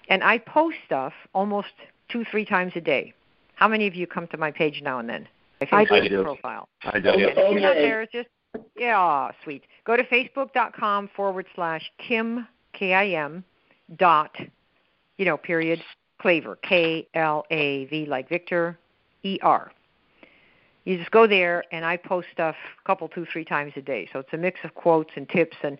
[0.10, 1.74] and I post stuff almost
[2.12, 3.14] 2-3 times a day.
[3.56, 5.28] How many of you come to my page now and then?
[5.72, 6.24] My I Facebook do.
[6.24, 6.68] profile.
[6.84, 7.10] I do.
[7.10, 7.82] Okay, if you're not Okay.
[7.82, 8.28] there, just
[8.76, 9.64] yeah, sweet.
[9.86, 13.44] Go to facebook.com forward slash Kim K I M
[13.98, 14.36] dot,
[15.18, 15.82] you know, period
[16.22, 18.78] Klaver K L A V like Victor
[19.24, 19.72] E R.
[20.86, 24.10] You just go there, and I post stuff a couple, two, three times a day.
[24.12, 25.78] So it's a mix of quotes and tips, and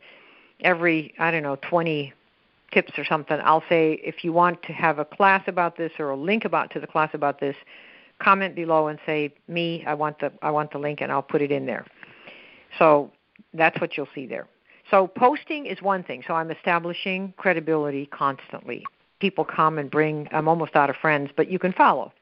[0.62, 2.14] every I don't know twenty
[2.72, 3.40] tips or something.
[3.44, 6.72] I'll say if you want to have a class about this or a link about
[6.72, 7.56] to the class about this,
[8.20, 9.84] comment below and say me.
[9.86, 11.86] I want the I want the link, and I'll put it in there.
[12.80, 13.12] So
[13.54, 14.48] that's what you'll see there.
[14.90, 16.24] So posting is one thing.
[16.28, 18.84] So I'm establishing credibility constantly.
[19.20, 20.28] People come and bring.
[20.32, 22.14] I'm almost out of friends, but you can follow.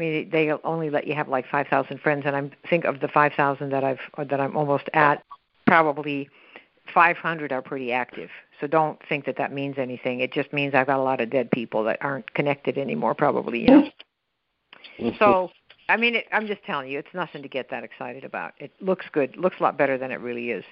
[0.00, 3.08] I mean, they only let you have like 5,000 friends, and I think of the
[3.08, 5.22] 5,000 that I've or that I'm almost at,
[5.66, 6.30] probably
[6.94, 8.30] 500 are pretty active.
[8.60, 10.20] So don't think that that means anything.
[10.20, 13.60] It just means I've got a lot of dead people that aren't connected anymore, probably.
[13.60, 13.90] You know.
[14.98, 15.16] Mm-hmm.
[15.18, 15.50] So,
[15.90, 18.54] I mean, it, I'm just telling you, it's nothing to get that excited about.
[18.58, 20.64] It looks good, looks a lot better than it really is.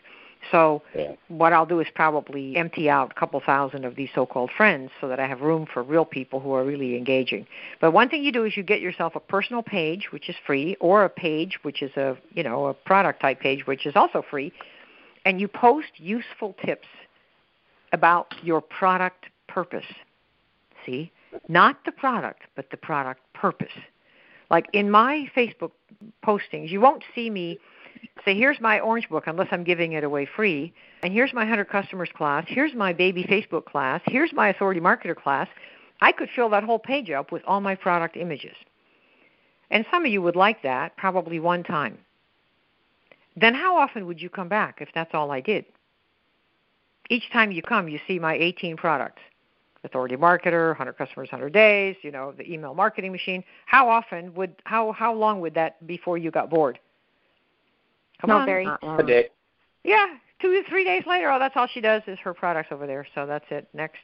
[0.51, 1.13] So, Yeah.
[1.29, 5.09] what I'll do is probably empty out a couple thousand of these so-called friends, so
[5.09, 7.47] that I have room for real people who are really engaging.
[7.81, 10.77] But one thing you do is you get yourself a personal page, which is free,
[10.81, 14.23] or a page, which is a you know a product type page, which is also
[14.23, 14.53] free,
[15.25, 16.89] and you post useful tips
[17.93, 19.87] about your product purpose.
[20.87, 21.11] See,
[21.49, 23.73] not the product, but the product purpose.
[24.51, 25.73] Like in my Facebook
[26.25, 27.59] postings, you won't see me
[28.25, 30.73] say, here's my orange book unless I'm giving it away free,
[31.03, 35.17] and here's my 100 customers class, here's my baby Facebook class, here's my authority marketer
[35.17, 35.49] class.
[36.01, 38.55] I could fill that whole page up with all my product images.
[39.71, 41.99] And some of you would like that, probably one time.
[43.37, 45.65] Then how often would you come back if that's all I did?
[47.11, 49.23] Each time you come, you see my 18 products
[49.85, 54.55] authority marketer 100 customers 100 days you know the email marketing machine how often would
[54.65, 56.79] how how long would that before you got bored
[58.21, 58.67] come Not on very.
[58.67, 59.29] A day.
[59.85, 60.07] yeah
[60.41, 63.07] two to three days later oh that's all she does is her products over there
[63.15, 64.01] so that's it next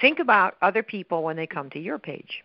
[0.00, 2.42] think about other people when they come to your page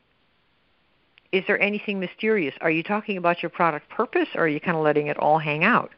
[1.32, 4.78] is there anything mysterious are you talking about your product purpose or are you kind
[4.78, 5.92] of letting it all hang out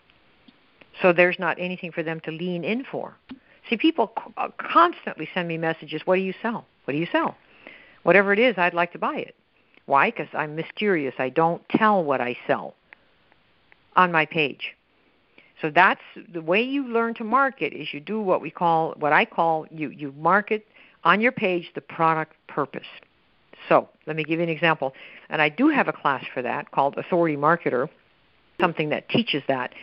[1.01, 3.17] so there's not anything for them to lean in for
[3.69, 6.01] See, people uh, constantly send me messages.
[6.05, 6.65] What do you sell?
[6.83, 7.37] What do you sell?
[8.03, 9.35] Whatever it is, I'd like to buy it.
[9.85, 10.11] Why?
[10.11, 11.15] Because I'm mysterious.
[11.17, 12.75] I don't tell what I sell
[13.95, 14.75] on my page.
[15.61, 16.01] So that's
[16.33, 19.65] the way you learn to market is you do what we call what I call
[19.71, 20.65] you you market
[21.03, 22.87] on your page the product purpose.
[23.69, 24.93] So let me give you an example.
[25.29, 27.87] And I do have a class for that called Authority Marketer,
[28.59, 29.73] something that teaches that.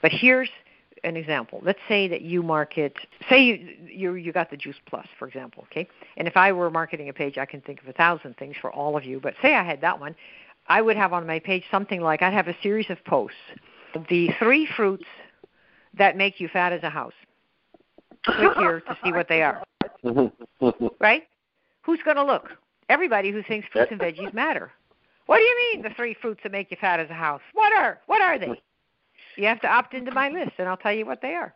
[0.00, 0.48] But here's
[1.04, 1.60] an example.
[1.62, 2.96] Let's say that you market,
[3.28, 5.88] say you you you got the Juice Plus, for example, okay?
[6.16, 8.72] And if I were marketing a page, I can think of a thousand things for
[8.72, 9.20] all of you.
[9.20, 10.14] But say I had that one,
[10.66, 13.36] I would have on my page something like I'd have a series of posts,
[14.08, 15.04] the three fruits
[15.98, 17.12] that make you fat as a house.
[18.24, 19.62] Click here to see what they are.
[20.04, 20.86] Mm-hmm.
[21.00, 21.24] Right?
[21.82, 22.48] Who's going to look?
[22.88, 24.70] Everybody who thinks fruits and veggies matter.
[25.26, 27.40] What do you mean the three fruits that make you fat as a house?
[27.54, 28.60] What are what are they?
[29.36, 31.54] You have to opt into my list, and I'll tell you what they are.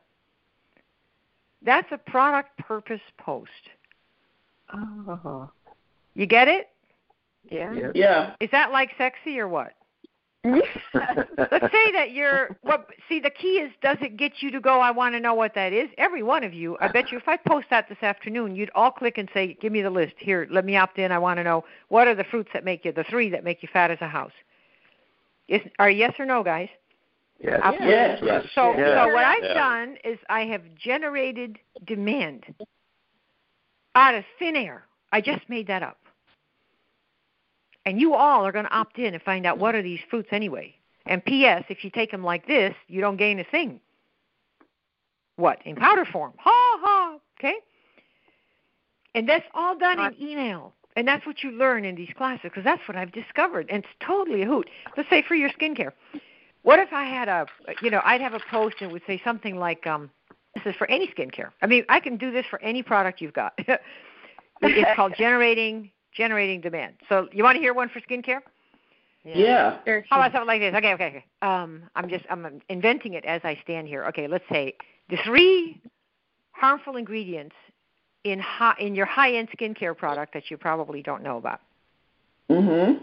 [1.63, 3.51] That's a product purpose post.
[4.73, 5.51] Oh.
[6.15, 6.71] You get it?
[7.51, 7.91] Yeah.
[7.95, 8.35] Yeah.
[8.41, 9.73] Is that like sexy or what?
[10.45, 14.79] Let's say that you're what see the key is does it get you to go
[14.81, 15.89] I want to know what that is?
[15.99, 18.93] Every one of you, I bet you if I post that this afternoon, you'd all
[18.93, 20.15] click and say, "Give me the list.
[20.19, 21.11] Here, let me opt in.
[21.11, 23.63] I want to know what are the fruits that make you the 3 that make
[23.63, 24.33] you fat as a house."
[25.49, 26.69] Is are yes or no, guys?
[27.41, 27.61] Yes.
[27.81, 28.21] Yes.
[28.23, 28.45] Yes.
[28.55, 29.05] So, Yeah.
[29.05, 29.55] so what I've Yeah.
[29.55, 32.55] done is I have generated demand
[33.95, 34.85] out of thin air.
[35.13, 35.99] I just made that up.
[37.87, 40.29] And you all are going to opt in and find out what are these fruits
[40.33, 40.75] anyway.
[41.07, 41.65] And P.S.
[41.69, 43.81] If you take them like this, you don't gain a thing.
[45.37, 46.33] What in powder form?
[46.39, 47.17] Ha ha.
[47.39, 47.55] Okay.
[49.15, 50.75] And that's all done in email.
[50.97, 53.67] And that's what you learn in these classes because that's what I've discovered.
[53.71, 54.69] And it's totally a hoot.
[54.97, 55.93] Let's say for your skincare
[56.63, 57.47] What if I had a,
[57.83, 60.11] you know, I'd have a post and it would say something like, um,
[60.55, 63.35] "This is for any skincare." I mean, I can do this for any product you've
[63.35, 63.53] got.
[64.63, 66.95] it's called generating generating demand.
[67.09, 68.41] So, you want to hear one for skincare?
[69.25, 69.79] Yeah.
[70.09, 70.75] How about something like this?
[70.75, 71.25] Okay, okay, okay.
[71.43, 74.05] Um, I'm just I'm inventing it as I stand here.
[74.07, 74.75] Okay, let's say
[75.11, 75.81] the three
[76.53, 77.57] harmful ingredients
[78.23, 81.61] in high, in your high-end skincare product that you probably don't know about.
[82.49, 83.01] Mhm.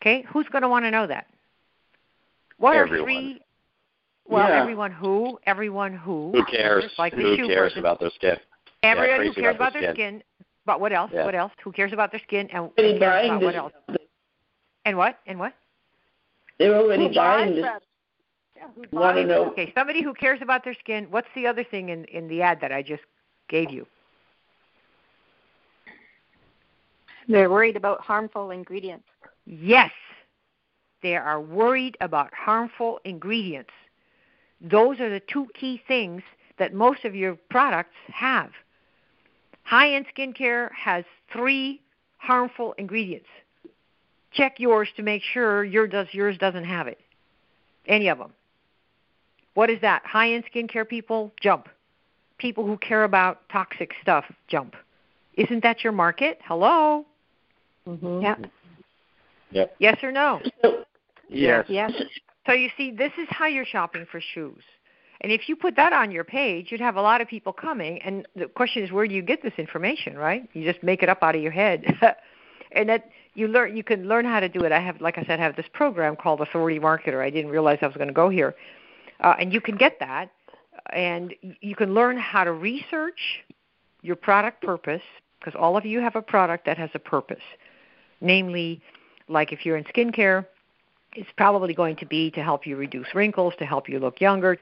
[0.00, 1.26] Okay, who's going to want to know that?
[2.58, 3.00] What Everyone.
[3.00, 3.40] are three?
[4.28, 4.60] Well, Yeah.
[4.60, 6.30] everyone who, everyone who.
[6.32, 6.84] Who cares?
[6.98, 7.78] Like Who cares person.
[7.80, 8.36] about their skin?
[8.82, 10.22] Everyone who cares about about their their skin.
[10.66, 11.10] But what else?
[11.14, 11.24] Yeah.
[11.24, 11.52] What else?
[11.62, 13.46] Who cares about their skin and, Already and cares about this.
[13.46, 13.72] what else?
[14.84, 15.18] And what?
[15.26, 15.54] And what?
[16.58, 17.64] They're already Who buying this.
[18.56, 19.50] Yeah, Want to know?
[19.50, 21.06] Okay, somebody who cares about their skin.
[21.10, 23.02] What's the other thing in in the ad that I just
[23.48, 23.86] gave you?
[27.28, 29.06] They're worried about harmful ingredients.
[29.44, 29.90] Yes,
[31.02, 33.72] they are worried about harmful ingredients.
[34.60, 36.22] Those are the two key things
[36.58, 38.50] that most of your products have.
[39.66, 41.82] High end skincare has three
[42.18, 43.26] harmful ingredients.
[44.32, 47.00] Check yours to make sure your does yours doesn't have it.
[47.86, 48.32] Any of them.
[49.54, 50.02] What is that?
[50.06, 51.68] High end skincare people jump.
[52.38, 54.76] People who care about toxic stuff jump.
[55.34, 56.38] Isn't that your market?
[56.44, 57.04] Hello?
[57.88, 58.20] Mm-hmm.
[58.22, 58.46] Yep.
[59.50, 59.76] Yep.
[59.80, 60.42] Yes or no?
[60.62, 60.84] So,
[61.28, 61.66] Yes.
[61.68, 61.90] Yes.
[62.46, 64.62] So you see, this is how you're shopping for shoes.
[65.20, 68.00] And if you put that on your page, you'd have a lot of people coming.
[68.02, 70.16] And the question is, where do you get this information?
[70.16, 70.48] Right?
[70.52, 71.84] You just make it up out of your head,
[72.72, 73.76] and that you learn.
[73.76, 74.72] You can learn how to do it.
[74.72, 77.22] I have, like I said, I have this program called Authority Marketer.
[77.22, 78.54] I didn't realize I was going to go here,
[79.20, 80.30] uh, and you can get that,
[80.92, 83.44] and you can learn how to research
[84.02, 85.02] your product purpose
[85.38, 87.42] because all of you have a product that has a purpose,
[88.20, 88.80] namely,
[89.28, 90.46] like if you're in skincare
[91.16, 94.58] it's probably going to be to help you reduce wrinkles, to help you look younger,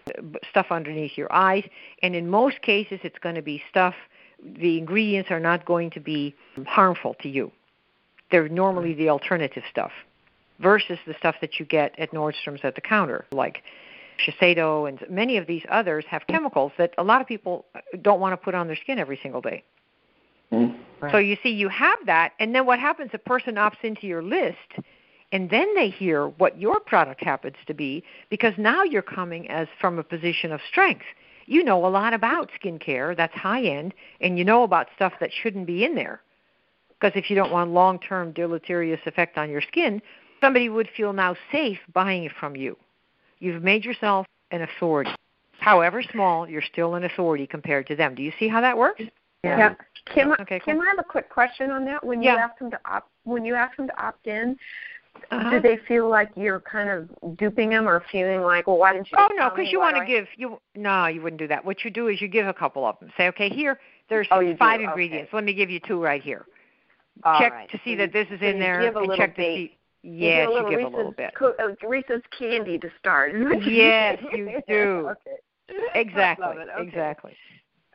[0.51, 1.65] stuff underneath your eyes.
[2.03, 3.95] And in most cases, it's going to be stuff,
[4.43, 6.35] the ingredients are not going to be
[6.67, 7.51] harmful to you.
[8.31, 9.93] They're normally the alternative stuff
[10.61, 13.63] versus the stuff that you get at Nordstrom's at the counter, like
[14.25, 17.65] Shiseido and many of these others have chemicals that a lot of people
[18.03, 19.65] don't want to put on their skin every single day.
[20.53, 20.79] Mm.
[21.11, 23.11] So you see, you have that, and then what happens?
[23.13, 24.57] A person opts into your list,
[25.35, 29.67] and then they hear what your product happens to be because now you're coming as
[29.81, 31.05] from a position of strength.
[31.47, 35.31] You know a lot about skincare that's high end, and you know about stuff that
[35.43, 36.23] shouldn't be in there.
[36.89, 40.01] Because if you don't want long term deleterious effect on your skin,
[40.41, 42.77] somebody would feel now safe buying it from you.
[43.41, 45.11] You've made yourself an authority.
[45.59, 48.15] However small, you're still an authority compared to them.
[48.15, 49.03] Do you see how that works?
[49.43, 49.75] Yeah.
[50.15, 52.03] Kim, Okay, Kim, I have a quick question on that.
[52.05, 52.37] When you Yeah.
[52.37, 54.59] ask them to opt, when you ask them to opt in,
[55.31, 55.51] Uh-huh.
[55.51, 59.11] do they feel like you're kind of duping them, or feeling like, well, why didn't
[59.11, 59.17] you?
[59.19, 61.65] Oh just no, because you want to give you no, you wouldn't do that.
[61.65, 63.11] What you do is you give a couple of them.
[63.17, 63.79] Say, okay, here
[64.11, 64.85] there's Oh, you do, five okay.
[64.85, 65.33] ingredients.
[65.33, 66.45] Let me give you two right here.
[67.25, 67.71] All check right.
[67.71, 69.17] to So see you- that this is so in you there give a and little
[69.25, 69.57] check to bait.
[70.03, 70.09] see.
[70.09, 71.35] You Yes, do a little you give Reese's, a little bit.
[71.35, 73.35] Co- uh, Reese's candy to start.
[73.35, 74.37] is what you Yes, do.
[74.37, 75.09] you do.
[75.71, 75.79] okay.
[75.95, 76.47] Exactly.
[76.47, 76.69] Love it.
[76.79, 76.89] Okay.
[76.89, 77.33] Exactly.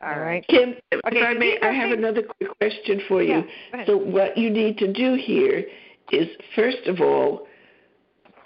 [0.01, 0.25] All All right.
[0.25, 0.47] right.
[0.47, 3.21] Kim, if Okay, I so may, these are I have things- another quick question for
[3.21, 3.29] you.
[3.29, 3.87] Yeah, go ahead.
[3.87, 5.65] So what you need to do here
[6.11, 7.47] is, first of all,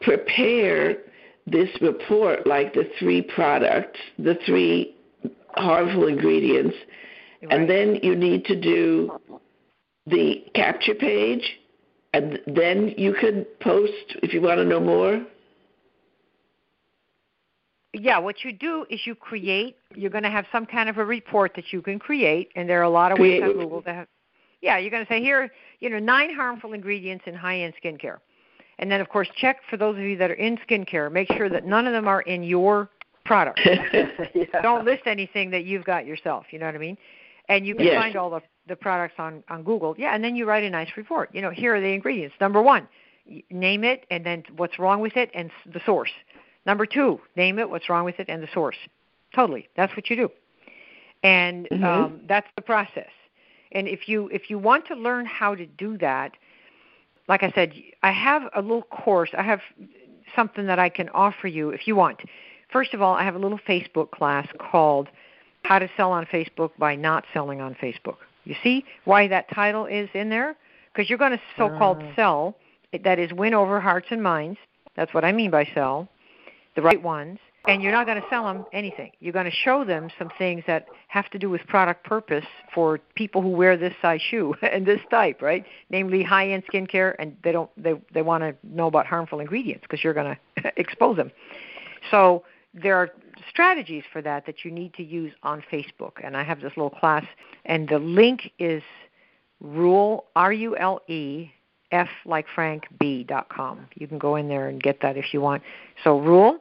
[0.01, 0.97] prepare
[1.47, 4.95] this report like the three products, the three
[5.55, 6.75] harmful ingredients,
[7.41, 7.51] Right.
[7.59, 9.19] and then you need to do
[10.05, 11.59] the capture page,
[12.13, 15.25] and then you can post if you want to know more.
[17.93, 19.75] yeah, what you do is you create.
[19.95, 22.79] You're going to have some kind of a report that you can create, and there
[22.79, 24.07] are a lot of ways Create on Google to have.
[24.63, 25.51] Yeah, you're going to say here,
[25.81, 28.19] you know, nine harmful ingredients in high-end skincare,
[28.79, 31.11] and then of course check for those of you that are in skincare.
[31.11, 32.89] Make sure that none of them are in your
[33.25, 33.59] product.
[33.93, 34.61] yeah.
[34.61, 36.45] Don't list anything that you've got yourself.
[36.51, 36.97] You know what I mean?
[37.49, 38.01] And you can Yes.
[38.01, 39.95] find all the the products on on Google.
[39.97, 41.29] Yeah, and then you write a nice report.
[41.35, 42.35] You know, here are the ingredients.
[42.39, 42.87] Number one,
[43.51, 46.11] name it, and then what's wrong with it, and the source.
[46.65, 48.77] Number two, name it, what's wrong with it, and the source.
[49.35, 50.31] Totally, that's what you do,
[51.21, 51.83] and Mhm.
[51.83, 53.09] um, that's the process.
[53.73, 56.33] And if you if you want to learn how to do that,
[57.27, 59.31] like I said, I have a little course.
[59.37, 59.61] I have
[60.35, 62.21] something that I can offer you if you want.
[62.71, 65.07] First of all, I have a little Facebook class called
[65.63, 68.17] How to Sell on Facebook by Not Selling on Facebook.
[68.45, 70.55] You see why that title is in there?
[70.91, 72.15] Because you're going to so called Ah.
[72.15, 72.55] sell,
[73.03, 74.59] that is, win over hearts and minds.
[74.95, 76.07] That's what I mean by sell,
[76.75, 77.39] the right ones.
[77.65, 79.11] And you're not going to sell them anything.
[79.19, 82.99] You're going to show them some things that have to do with product purpose for
[83.15, 85.65] people who wear this size shoe and this type, right?
[85.89, 90.03] Namely, high-end skincare, and they don't they they want to know about harmful ingredients because
[90.03, 91.31] you're going to expose them.
[92.11, 92.43] So
[92.73, 93.09] there are
[93.49, 96.89] strategies for that that you need to use on Facebook, and I have this little
[96.89, 97.25] class,
[97.65, 98.83] and the link is
[99.61, 101.49] rule r u l e
[101.91, 103.87] f like frank b dot com.
[103.95, 105.63] You can go in there and get that if you want.
[106.03, 106.59] So rule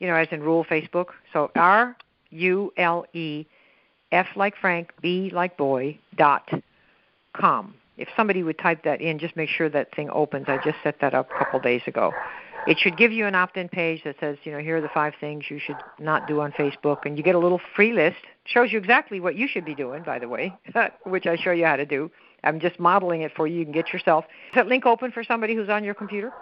[0.00, 1.08] you know, as in rule Facebook.
[1.32, 1.96] So R
[2.30, 3.46] U L E
[4.10, 6.50] F like Frank, B like boy dot
[7.32, 7.74] com.
[7.96, 10.46] If somebody would type that in, just make sure that thing opens.
[10.48, 12.12] I just set that up a couple days ago.
[12.66, 15.14] It should give you an opt-in page that says, you know, here are the five
[15.20, 18.18] things you should not do on Facebook, and you get a little free list.
[18.44, 20.52] Shows you exactly what you should be doing, by the way,
[21.04, 22.10] which I show you how to do.
[22.44, 23.58] I'm just modeling it for you.
[23.58, 24.24] You can get yourself.
[24.48, 26.32] Is that link open for somebody who's on your computer?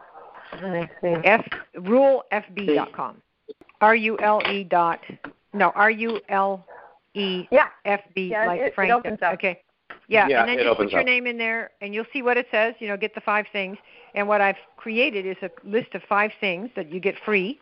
[1.24, 1.44] F
[1.76, 3.22] rulefb.com.
[3.80, 5.00] R U L E dot
[5.52, 6.64] no R U L
[7.14, 7.68] E Yeah.
[7.84, 8.92] F B Yeah, like it- it Frank.
[8.92, 9.34] opens up.
[9.34, 9.60] Okay.
[10.08, 11.06] Yeah, Yeah, and then it just put your up.
[11.06, 13.76] name in there and you'll see what it says, you know, get the five things.
[14.14, 17.60] And what I've created is a list of five things that you get free.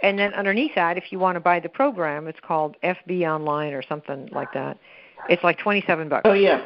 [0.00, 3.72] And then underneath that, if you want to buy the program, it's called FB Online
[3.72, 4.78] or something like that.
[5.28, 6.22] It's like 27 bucks.
[6.24, 6.64] Oh yeah.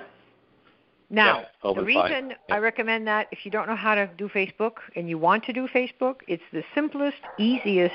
[1.09, 2.35] Now, Yeah, the reason fine.
[2.51, 5.53] I recommend that if you don't know how to do Facebook and you want to
[5.53, 7.95] do Facebook, it's the simplest, easiest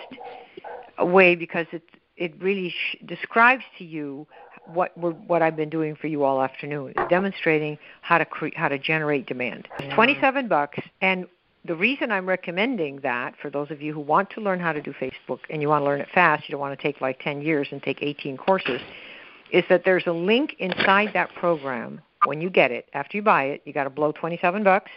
[1.00, 1.84] way because it
[2.18, 4.28] it really sh- describes to you
[4.66, 8.68] what we're, what I've been doing for you all afternoon, demonstrating how to cre- how
[8.68, 9.68] to generate demand.
[9.80, 11.28] It's 27 bucks and
[11.66, 14.82] the reason I'm recommending that for those of you who want to learn how to
[14.82, 17.20] do Facebook and you want to learn it fast, you don't want to take like
[17.20, 18.82] 10 years and take 18 courses,
[19.52, 22.88] is that there's a link inside that program when you get it.
[22.94, 24.92] After you buy it, you got to blow 27 bucks.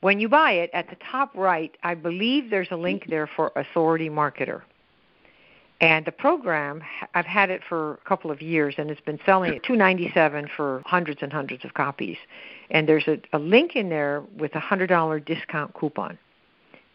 [0.00, 3.50] When you buy it, at the top right, I believe there's a link there for
[3.56, 4.62] Authority Marketer.
[5.80, 6.82] And the program,
[7.14, 10.82] I've had it for a couple of years, and it's been selling at 297 for
[10.86, 12.16] hundreds and hundreds of copies.
[12.70, 16.18] And there's a, a link in there with a hundred dollar discount coupon,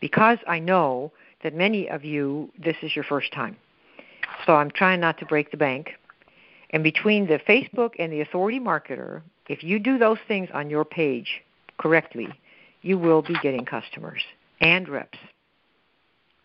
[0.01, 3.56] because I know that many of you this is your first time.
[4.45, 5.91] So I'm trying not to break the bank.
[6.74, 10.84] And between the Facebook and the Authority Marketer, if you do those things on your
[10.84, 11.41] page
[11.78, 12.28] correctly,
[12.82, 14.24] you will be getting customers
[14.59, 15.19] and reps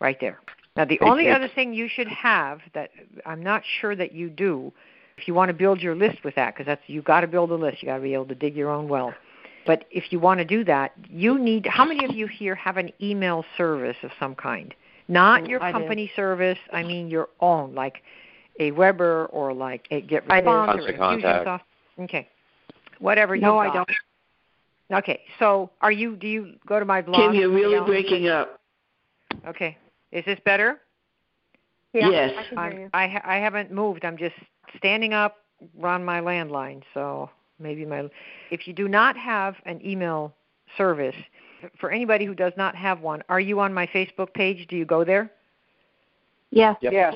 [0.00, 0.38] right there.
[0.76, 2.90] Now, the only other thing you should have that
[3.26, 4.72] I'm not sure that you do,
[5.16, 7.50] if you want to build your list with that, because that's you got to build
[7.50, 7.82] a list.
[7.82, 9.12] You got to be able to dig your own well.
[9.66, 11.66] But if you want to do that, you need.
[11.66, 14.72] How many of you here have an email service of some kind?
[15.08, 16.58] Not your company service.
[16.72, 18.02] I mean your own, like
[18.60, 20.48] AWeber or like a Get I do.
[20.48, 21.46] Response or Constant Contact.
[21.46, 22.04] Infusionsoft.
[22.04, 22.28] Okay,
[22.98, 23.88] whatever you No, I don't.
[24.90, 26.16] Okay, so are you?
[26.16, 27.32] Do you go to my blog?
[27.32, 27.84] Kim, you're really Yeah.
[27.84, 28.60] breaking up.
[29.46, 29.76] Okay,
[30.12, 30.80] is this better?
[31.92, 32.30] Yeah, Yes.
[32.30, 32.90] I can hear I'm, you.
[32.94, 34.04] I I haven't moved.
[34.04, 34.36] I'm just
[34.76, 35.36] standing up
[35.82, 36.82] on my landline.
[36.94, 38.08] So maybe my.
[38.50, 40.34] If you do not have an email
[40.76, 41.16] service,
[41.78, 44.66] for anybody who does not have one, are you on my Facebook page?
[44.68, 45.30] Do you go there?
[46.50, 46.74] Yeah.
[46.80, 46.92] Yep.
[46.92, 47.14] Yeah.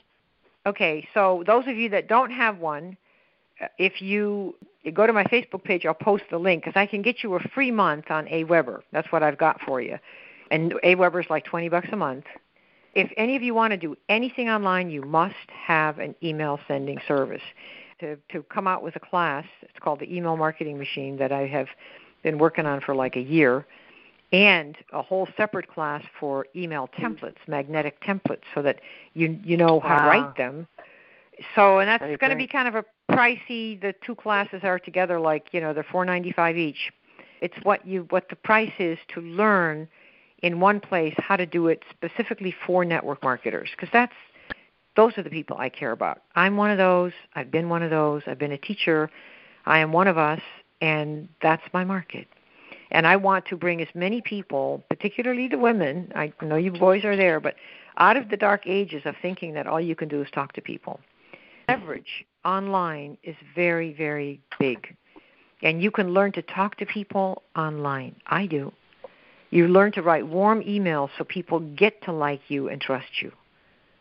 [0.64, 2.96] Okay, so those of you that don't have one,
[3.60, 4.54] uh, if you
[4.94, 7.40] go to my Facebook page, I'll post the link because I can get you a
[7.40, 8.80] free month on AWeber.
[8.92, 9.98] That's what I've got for you.
[10.50, 12.24] And AWeber is like 20 bucks a month.
[12.94, 16.98] If any of you want to do anything online, you must have an email sending
[17.08, 17.42] service.
[18.00, 21.46] To, to come out with a class, it's called the Email Marketing Machine that I
[21.46, 21.68] have
[22.22, 23.64] been working on for like a year,
[24.32, 27.04] and a whole separate class for email hmm.
[27.04, 28.80] templates, magnetic templates, so that
[29.14, 30.66] you you know how to write them.
[31.54, 33.80] So, and that's going to be kind of a pricey.
[33.80, 36.90] The two classes are together, like you know, they're four ninety five each.
[37.40, 39.88] It's what you what the price is to learn
[40.42, 44.14] in one place how to do it specifically for network marketers, because that's
[44.96, 46.22] those are the people I care about.
[46.34, 47.12] I'm one of those.
[47.34, 48.22] I've been one of those.
[48.26, 49.10] I've been a teacher.
[49.64, 50.40] I am one of us,
[50.80, 52.26] and that's my market.
[52.92, 57.04] And I want to bring as many people, particularly the women, I know you boys
[57.04, 57.56] are there, but
[57.96, 60.60] out of the dark ages of thinking that all you can do is talk to
[60.60, 61.00] people.
[61.68, 64.94] Leverage online is very, very big.
[65.62, 68.14] And you can learn to talk to people online.
[68.26, 68.72] I do.
[69.50, 73.32] You learn to write warm emails so people get to like you and trust you.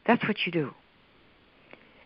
[0.06, 0.74] That's what you do.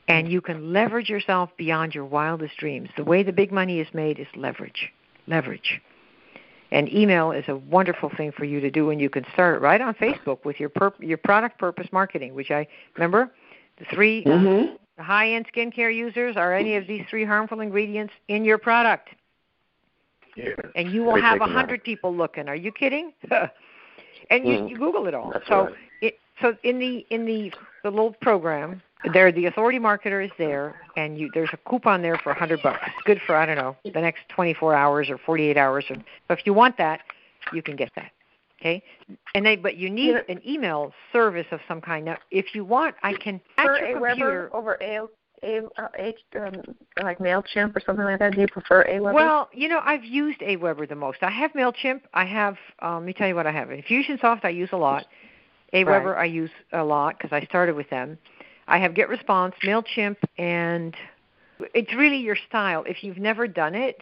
[0.08, 2.90] And you can leverage yourself beyond your wildest dreams.
[2.96, 4.92] The way the big money is made is leverage.
[5.26, 5.82] Leverage.
[6.72, 9.80] And email is a wonderful thing for you to do, and you can start right
[9.80, 13.32] on Facebook with your purp- your product purpose marketing, which I remember
[13.78, 14.78] the 3 Mhm.
[14.98, 19.10] the high-end skincare users are any of these three harmful ingredients in your product,
[20.36, 20.54] Yeah.
[20.76, 22.48] and you will have a hundred people looking.
[22.50, 23.14] Are you kidding?
[24.30, 24.70] and you, Mhm.
[24.70, 25.32] you Google it all.
[25.32, 25.76] That's so right.
[26.02, 27.52] it So in the in the
[27.84, 28.82] the little program,
[29.14, 32.62] there the authority marketer is there, and you there's a coupon there for a hundred
[32.62, 32.80] bucks.
[32.86, 35.86] It's good for I don't know the next 24 hours or 48 hours.
[35.90, 37.02] Or, so if you want that,
[37.54, 38.12] you can get that.
[38.60, 38.82] Okay,
[39.36, 42.06] and they but you need an email service of some kind.
[42.06, 44.50] Now, if you want, I can at your computer.
[44.54, 45.02] over A,
[45.44, 45.60] A,
[46.40, 46.54] um,
[47.04, 48.34] like Mailchimp or something like that.
[48.34, 49.14] Do you prefer Aweber?
[49.14, 51.20] Well, you know, I've used Aweber the most.
[51.22, 52.02] I have Mailchimp.
[52.14, 52.56] I have.
[52.80, 53.68] Um, let me tell you what I have.
[53.68, 55.06] Infusionsoft I use a lot.
[55.74, 56.22] Aweber Right.
[56.22, 58.18] I use a lot because I started with them.
[58.68, 60.96] I have GetResponse, Mailchimp, and
[61.74, 62.84] it's really your style.
[62.88, 63.98] If you've never done it,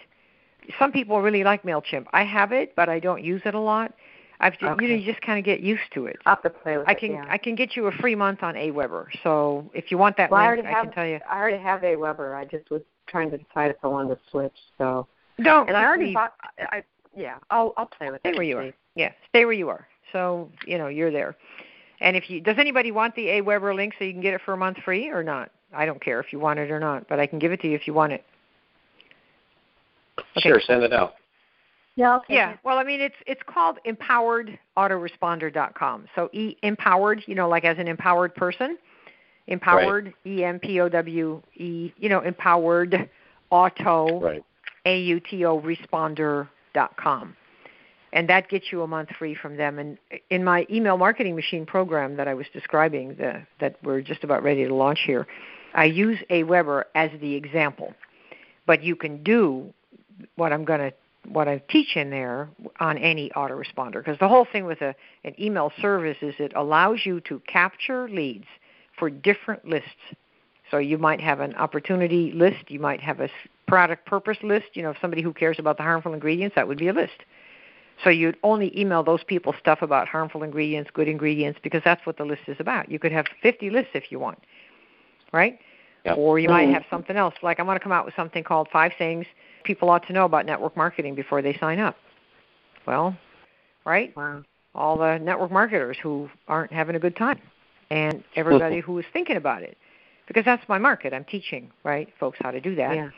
[0.80, 2.06] some people really like Mailchimp.
[2.14, 3.94] I have it, but I don't use it a lot.
[4.40, 6.18] I've ju- you know you just kind of get used to it.
[6.26, 7.00] I'll have to play with I it.
[7.00, 7.26] can yeah.
[7.30, 9.08] I can get you a free month on Aweber.
[9.22, 10.86] So if you want that Well, I link, I have.
[10.86, 11.20] can tell you.
[11.30, 12.36] I already have Aweber.
[12.36, 14.56] I just was trying to decide if I wanted to switch.
[14.78, 15.08] So,
[15.42, 15.70] Don't.
[15.70, 16.16] and I already leave.
[16.16, 16.34] bought.
[16.60, 16.84] I, I
[17.16, 17.36] yeah.
[17.52, 18.36] I'll I'll play with Stay it.
[18.36, 18.74] where you are.
[18.96, 19.88] Yeah, stay where you are.
[20.12, 21.36] So you know you're there.
[22.04, 24.54] And if you does anybody want the AWeber link so you can get it for
[24.54, 25.50] a month free or not?
[25.74, 27.68] I don't care if you want it or not, but I can give it to
[27.68, 28.24] you if you want it.
[30.38, 30.50] Okay.
[30.50, 31.16] Sure, send it out.
[31.96, 32.58] Yeah, I'll Yeah.
[32.64, 36.06] Well, I mean it's it's called empoweredautoresponder.com.
[36.14, 38.78] So e empowered, you know, like as an empowered person.
[39.48, 43.10] Empowered, E M P O W E, you know, empowered
[43.50, 44.44] auto Right.
[44.86, 47.38] AUTO responder.com.
[48.14, 49.80] And that gets you a month free from them.
[49.80, 49.98] And
[50.30, 54.44] in my email marketing machine program that I was describing, the, that we're just about
[54.44, 55.28] ready to launch here,
[55.74, 57.96] I use AWeber as the example.
[58.68, 59.74] But you can do
[60.36, 60.94] what I'm going to
[61.30, 62.50] what I teach in there
[62.82, 64.94] on any autoresponder because the whole thing with a,
[65.24, 68.44] an email service is it allows you to capture leads
[69.00, 69.88] for different lists.
[70.70, 73.30] So you might have an opportunity list, you might have a
[73.68, 74.66] product purpose list.
[74.74, 77.24] You know, if somebody who cares about the harmful ingredients, that would be a list.
[78.04, 82.18] So you'd only email those people stuff about harmful ingredients, good ingredients, because that's what
[82.18, 82.90] the list is about.
[82.90, 84.40] You could have 50 lists if you want,
[85.32, 85.60] right?
[86.06, 86.18] Yep.
[86.18, 86.74] Or you might mm-hmm.
[86.74, 87.36] have something else.
[87.42, 89.26] Like I'm going to come out with something called Five Things
[89.64, 91.96] People Ought to Know About Network Marketing Before They Sign Up.
[92.86, 93.16] Well,
[93.86, 94.16] right?
[94.16, 94.44] Wow.
[94.76, 97.40] all the network marketers who aren't having a good time
[97.90, 98.92] and everybody mm-hmm.
[98.92, 99.78] who is thinking about it
[100.28, 103.10] because that's my market i'm teaching right folks how to do that Yeah.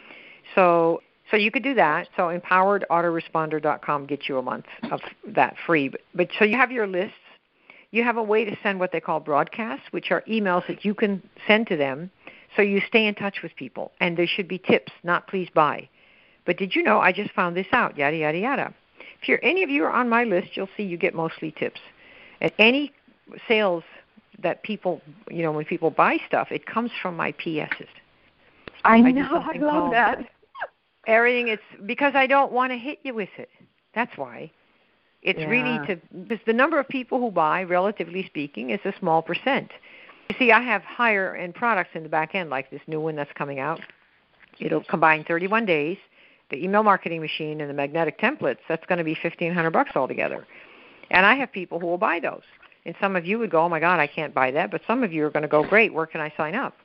[0.53, 1.01] so
[1.31, 6.01] so you could do that so empoweredautoresponder.com gets you a month of that free but,
[6.13, 7.17] but so you have your lists
[7.91, 10.93] you have a way to send what they call broadcasts which are emails that you
[10.93, 12.09] can send to them
[12.55, 15.87] so you stay in touch with people and there should be tips not please buy
[16.45, 18.73] but did you know i just found this out yada yada yada
[19.25, 21.79] if you're any of you are on my list, you'll see you get mostly tips.
[22.41, 22.91] And any
[23.47, 23.83] sales
[24.43, 25.01] that people,
[25.31, 27.87] you know, when people buy stuff, it comes from my PSs.
[28.83, 29.43] I do know.
[29.43, 30.29] I love that.
[31.07, 33.49] Everything it's because I don't want to hit you with it.
[33.93, 34.51] That's why.
[35.21, 35.49] It's Yeah.
[35.49, 39.71] really to because the number of people who buy, relatively speaking, is a small percent.
[40.29, 43.15] You see, I have higher end products in the back end, like this new one
[43.15, 43.81] that's coming out.
[44.59, 45.97] It'll combine 31 days,
[46.49, 48.59] the email marketing machine, and the magnetic templates.
[48.67, 50.47] That's going to be 1,500 bucks altogether.
[51.11, 52.43] And I have people who will buy those.
[52.85, 55.03] And some of you would go, "Oh my God, I can't buy that," but some
[55.03, 56.75] of you are going to go, "Great, where can I sign up?"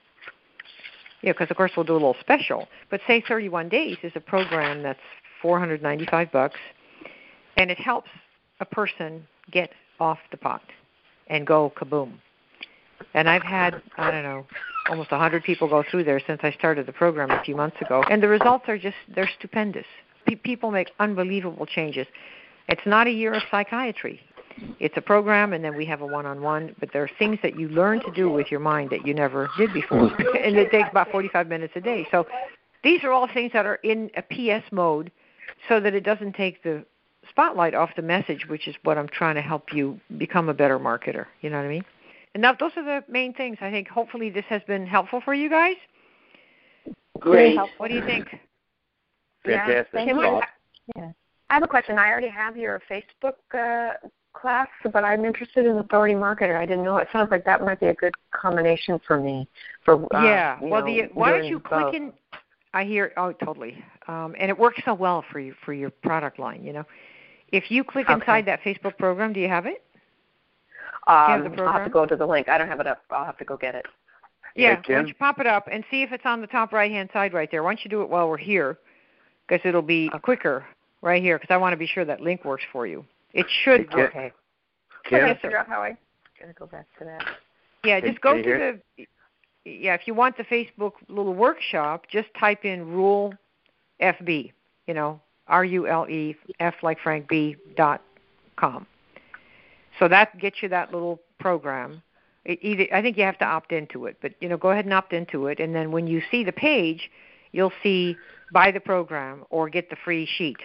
[1.22, 2.68] Yeah, because of course we'll do a little special.
[2.90, 5.00] But say 31 days is a program that's
[5.42, 6.58] 495 bucks,
[7.56, 8.10] and it helps
[8.60, 10.62] a person get off the pot
[11.28, 12.14] and go kaboom.
[13.14, 14.46] And I've had I don't know
[14.88, 18.02] almost 100 people go through there since I started the program a few months ago,
[18.10, 19.86] and the results are just they're stupendous.
[20.26, 22.06] Pe- people make unbelievable changes.
[22.68, 24.20] It's not a year of psychiatry.
[24.78, 26.76] It's a program, and then we have a one-on-one.
[26.80, 29.48] But there are things that you learn to do with your mind that you never
[29.56, 30.06] did before,
[30.36, 32.06] and it takes about 45 minutes a day.
[32.10, 32.26] So
[32.82, 35.10] these are all things that are in a PS mode,
[35.68, 36.84] so that it doesn't take the
[37.28, 40.78] spotlight off the message, which is what I'm trying to help you become a better
[40.78, 41.26] marketer.
[41.40, 41.84] You know what I mean?
[42.34, 43.58] And now those are the main things.
[43.60, 45.76] I think hopefully this has been helpful for you guys.
[47.18, 47.58] Great.
[47.76, 48.28] What do you think?
[49.44, 49.88] Fantastic.
[49.94, 50.04] Yeah.
[50.04, 50.42] Kim, Well,
[50.96, 51.12] I
[51.50, 51.98] I have a question.
[51.98, 53.94] I already have your Facebook uh,
[54.32, 56.56] class, but I'm interested in Authority Marketer.
[56.56, 56.96] I didn't know.
[56.96, 59.48] It sounds like that might be a good combination for me.
[59.84, 60.58] For uh, yeah.
[60.60, 61.90] Well, know, the why don't you both.
[61.90, 62.12] click in?
[62.72, 63.12] I hear.
[63.16, 63.82] Oh, totally.
[64.08, 66.64] Um, and it works so well for you for your product line.
[66.64, 66.84] You know,
[67.52, 68.14] if you click Okay.
[68.14, 69.82] inside that Facebook program, do you have it?
[71.06, 72.48] Um, have I'll have to go to the link.
[72.48, 73.02] I don't have it up.
[73.10, 73.86] I'll have to go get it.
[74.54, 74.76] Yeah.
[74.76, 76.90] Hey, Why don't you pop it up and see if it's on the top right
[76.90, 77.62] hand side right there?
[77.62, 78.78] Why don't you do it while we're here?
[79.48, 80.64] Because it'll be quicker
[81.02, 81.38] right here.
[81.38, 83.04] Because I want to be sure that link works for you.
[83.32, 83.86] It should.
[83.90, 84.02] Hey?
[84.02, 84.32] Okay.
[85.08, 85.24] Kim?
[85.24, 85.96] I figure out how I.
[86.38, 87.24] Gotta go back to that.
[87.84, 89.06] Yeah, Can- just go can to the.
[89.64, 93.34] Yeah, if you want the Facebook little workshop, just type in rule
[94.00, 94.52] FB.
[94.86, 98.02] You know, R U L E F like Frank B dot
[98.56, 98.86] com.
[99.98, 102.02] So that gets you that little program.
[102.44, 104.86] It either I think you have to opt into it, but you know, go ahead
[104.86, 107.10] and opt into it, and then when you see the page,
[107.52, 108.16] you'll see
[108.52, 110.56] buy the program or get the free sheet.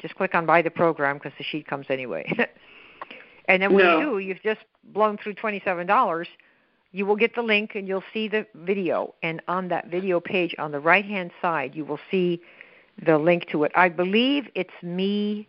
[0.00, 2.30] Just click on buy the program because the sheet comes anyway.
[3.48, 3.98] and then when No.
[3.98, 6.28] you do, you've just blown through twenty-seven dollars.
[6.92, 9.14] You will get the link and you'll see the video.
[9.22, 12.40] And on that video page on the right-hand side, you will see
[13.06, 13.72] the link to it.
[13.76, 15.46] I believe it's me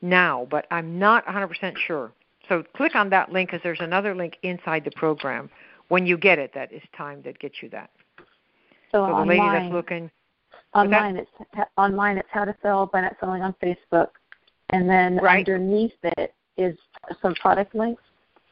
[0.00, 2.10] now, but I'm not 100% sure.
[2.48, 5.48] So click on that link because there's another link inside the program.
[5.88, 7.90] When you get it, that is time that gets you that.
[8.18, 8.24] So,
[8.92, 10.10] So the online, lady that's looking,
[10.74, 11.30] online it's
[11.76, 14.08] online it's how to sell by not selling on Facebook,
[14.70, 15.46] and then Right.
[15.48, 16.76] underneath it is
[17.20, 18.02] some product links.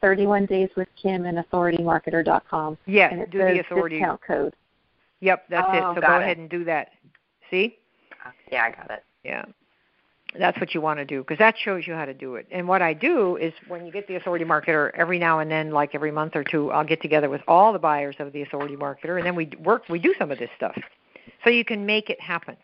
[0.01, 2.75] 31 days with Kim and authoritymarketer.com.
[2.87, 3.97] yes, and it do says the authority.
[3.97, 4.53] discount code.
[5.19, 5.83] Yep, that's it.
[5.83, 6.21] Oh, So go it.
[6.21, 6.89] ahead and do that.
[7.51, 7.77] See?
[8.51, 9.03] Yeah, I got it.
[9.23, 9.45] Yeah.
[10.39, 12.47] That's what you want to do because that shows you how to do it.
[12.51, 15.69] And what I do is when you get the authority marketer, every now and then,
[15.71, 18.75] like every month or two, I'll get together with all the buyers of the authority
[18.77, 19.83] marketer, and then we work.
[19.89, 20.75] We do some of this stuff,
[21.43, 22.57] so you can make it happen.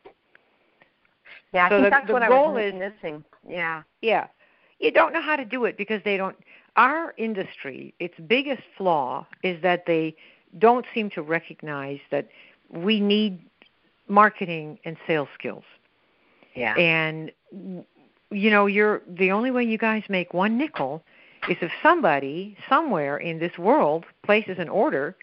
[1.54, 3.24] Yeah, I So think the- that's the what I goal was is- missing.
[3.48, 3.84] Yeah.
[4.02, 4.28] Yeah.
[4.80, 6.38] You don't know how to do it because they don't.
[6.76, 10.16] Our industry, its biggest flaw is that they
[10.60, 12.28] don't seem to recognize that
[12.70, 13.40] we need
[14.08, 15.64] marketing and sales skills.
[16.54, 16.76] Yeah.
[16.78, 17.32] And
[18.30, 21.02] you know, you're the only way you guys make one nickel
[21.50, 25.16] is if somebody somewhere in this world places an order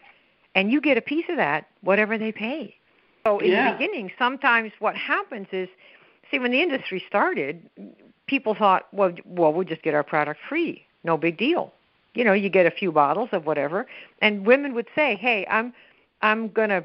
[0.54, 2.74] and you get a piece of that, whatever they pay.
[3.26, 3.70] So in Yeah.
[3.70, 5.68] the beginning, sometimes what happens is,
[6.30, 7.68] see, when the industry started,
[8.26, 11.72] people thought, well, well, we'll just get our product free, no big deal.
[12.14, 13.86] You know, you get a few bottles of whatever,
[14.20, 15.72] and women would say, hey, I'm,
[16.20, 16.84] I'm gonna,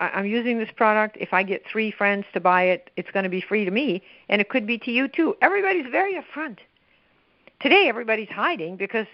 [0.00, 1.16] I'm using this product.
[1.18, 4.02] If I get three friends to buy it, it's going to be free to me,
[4.28, 5.36] and it could be to you too.
[5.40, 6.58] Everybody's very upfront.
[7.60, 9.06] Today, everybody's hiding because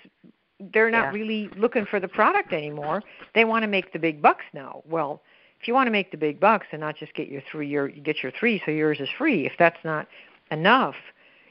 [0.72, 1.18] they're not Yeah.
[1.20, 3.02] really looking for the product anymore.
[3.34, 4.82] They want to make the big bucks now.
[4.86, 5.22] Well,
[5.60, 7.88] if you want to make the big bucks and not just get your three, your
[7.88, 9.46] get your three, so yours is free.
[9.46, 10.06] If that's not
[10.50, 10.96] enough,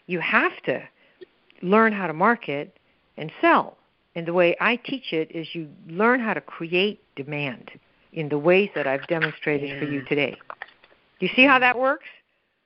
[0.07, 0.83] you have to
[1.61, 2.77] learn how to market
[3.17, 3.77] and sell.
[4.15, 7.71] And the way I teach it is you learn how to create demand
[8.11, 10.37] in the ways that I've demonstrated for you today.
[11.19, 12.05] Do you see how that works?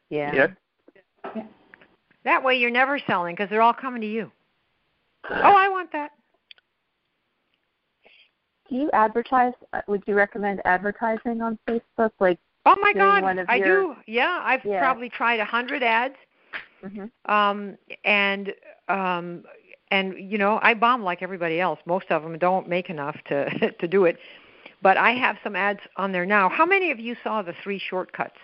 [0.10, 0.34] Yeah.
[0.34, 1.48] Yep.
[2.26, 4.32] That way you're never selling because they're all coming to you.
[5.30, 6.12] Oh, I want that.
[8.70, 9.54] Do you advertise?
[9.74, 12.12] uh, Would you recommend advertising on Facebook?
[12.20, 13.96] Like, Oh my God, one of I your- do.
[14.08, 14.80] Yeah, I've Yeah.
[14.80, 16.16] probably tried a hundred ads,
[16.84, 17.10] mhm.
[17.26, 18.54] um, and
[18.90, 19.44] um,
[19.90, 21.80] and you know I bomb like everybody else.
[21.86, 24.18] Most of them don't make enough to to do it,
[24.82, 26.50] but I have some ads on there now.
[26.50, 28.38] How many of you saw the three shortcuts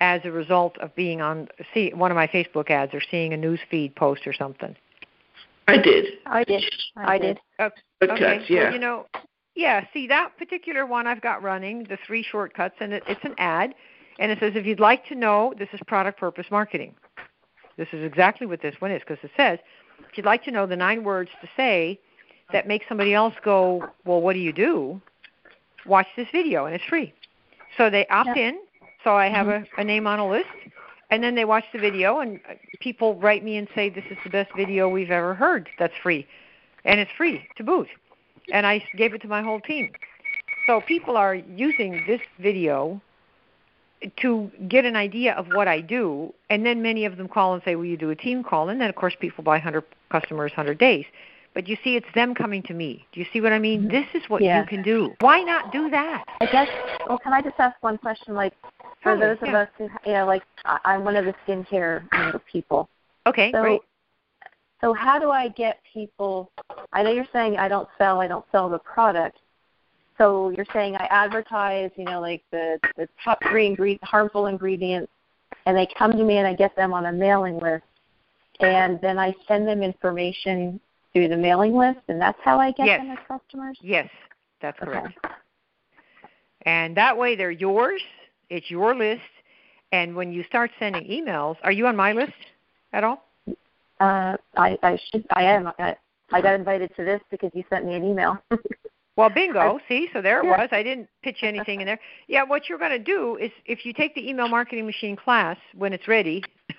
[0.00, 3.38] as a result of being on see one of my Facebook ads or seeing a
[3.38, 4.76] news feed post or something?
[5.66, 6.04] I did.
[6.26, 6.62] I did.
[6.96, 7.40] I did.
[7.58, 8.44] Shortcuts, okay.
[8.48, 8.64] yeah.
[8.64, 9.06] Well, you know,
[9.56, 9.84] yeah.
[9.92, 13.74] See that particular one I've got running, the three shortcuts, and it, it's an ad,
[14.18, 16.94] and it says if you'd like to know, this is product purpose marketing.
[17.76, 19.58] This is exactly what this one is because it says
[20.08, 21.98] if you'd like to know the nine words to say
[22.52, 25.00] that make somebody else go, well, what do you do?
[25.84, 27.12] Watch this video, and it's free.
[27.76, 28.58] So they opt in.
[29.04, 29.64] So I have mm-hmm.
[29.78, 30.48] a, a name on a list,
[31.10, 32.40] and then they watch the video, and
[32.80, 35.68] people write me and say this is the best video we've ever heard.
[35.78, 36.26] That's free,
[36.84, 37.88] and it's free to boot.
[38.52, 39.90] And I gave it to my whole team.
[40.66, 43.00] So people are using this video
[44.18, 47.62] to get an idea of what I do, and then many of them call and
[47.62, 50.52] say, "Will you do a team call?" And then of course people buy 100 customers
[50.52, 51.06] 100 days.
[51.54, 53.06] But you see, it's them coming to me.
[53.12, 53.82] Do you see what I mean?
[53.82, 53.90] Mm-hmm.
[53.90, 54.60] This is what Yeah.
[54.60, 55.16] you can do.
[55.20, 56.24] Why not do that?
[56.42, 56.68] I guess.
[57.08, 58.34] Well, can I just ask one question?
[58.34, 58.52] Like,
[59.00, 59.60] for those of yeah.
[59.60, 62.90] us who, you know, like I- I'm one of the skincare you know, people.
[63.26, 63.80] Okay, So, great.
[64.80, 66.50] So how do I get people?
[66.92, 68.20] I know you're saying I don't sell.
[68.20, 69.38] I don't sell the product.
[70.18, 75.12] So you're saying I advertise, you know, like the the top three ingredient, harmful ingredients,
[75.66, 77.84] and they come to me and I get them on a mailing list,
[78.60, 80.80] and then I send them information
[81.12, 83.00] through the mailing list, and that's how I get Yes.
[83.00, 83.78] them as customers.
[83.82, 84.08] Yes,
[84.60, 85.06] that's correct.
[85.06, 85.14] Okay.
[85.20, 85.42] correct.
[86.62, 88.02] And that way they're yours.
[88.50, 89.22] It's your list.
[89.92, 92.32] And when you start sending emails, are you on my list
[92.92, 93.25] at all?
[94.00, 95.96] Uh, I I should I am I,
[96.32, 98.38] I got invited to this because you sent me an email.
[99.16, 99.80] Well, bingo.
[99.88, 100.58] See, so there it Yeah.
[100.58, 100.68] was.
[100.72, 101.98] I didn't pitch anything in there.
[102.28, 105.56] Yeah, what you're going to do is if you take the email marketing machine class
[105.74, 106.42] when it's ready,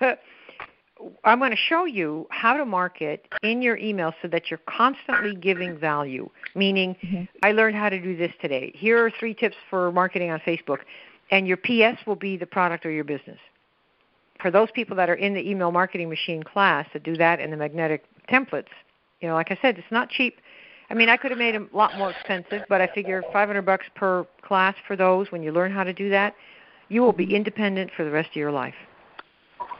[1.24, 5.34] I'm going to show you how to market in your email so that you're constantly
[5.34, 6.28] giving value.
[6.54, 8.72] Meaning, I learned how to do this today.
[8.74, 10.78] Here are three tips for marketing on Facebook,
[11.32, 13.38] and your PS will be the product or your business.
[14.40, 17.50] For those people that are in the email marketing machine class that do that in
[17.50, 18.68] the magnetic templates,
[19.20, 20.40] you know, like I said, it's not cheap.
[20.90, 23.62] I mean, I could have made them a lot more expensive, but I figure 500
[23.62, 25.30] bucks per class for those.
[25.30, 26.34] When you learn how to do that,
[26.88, 28.74] you will be independent for the rest of your life.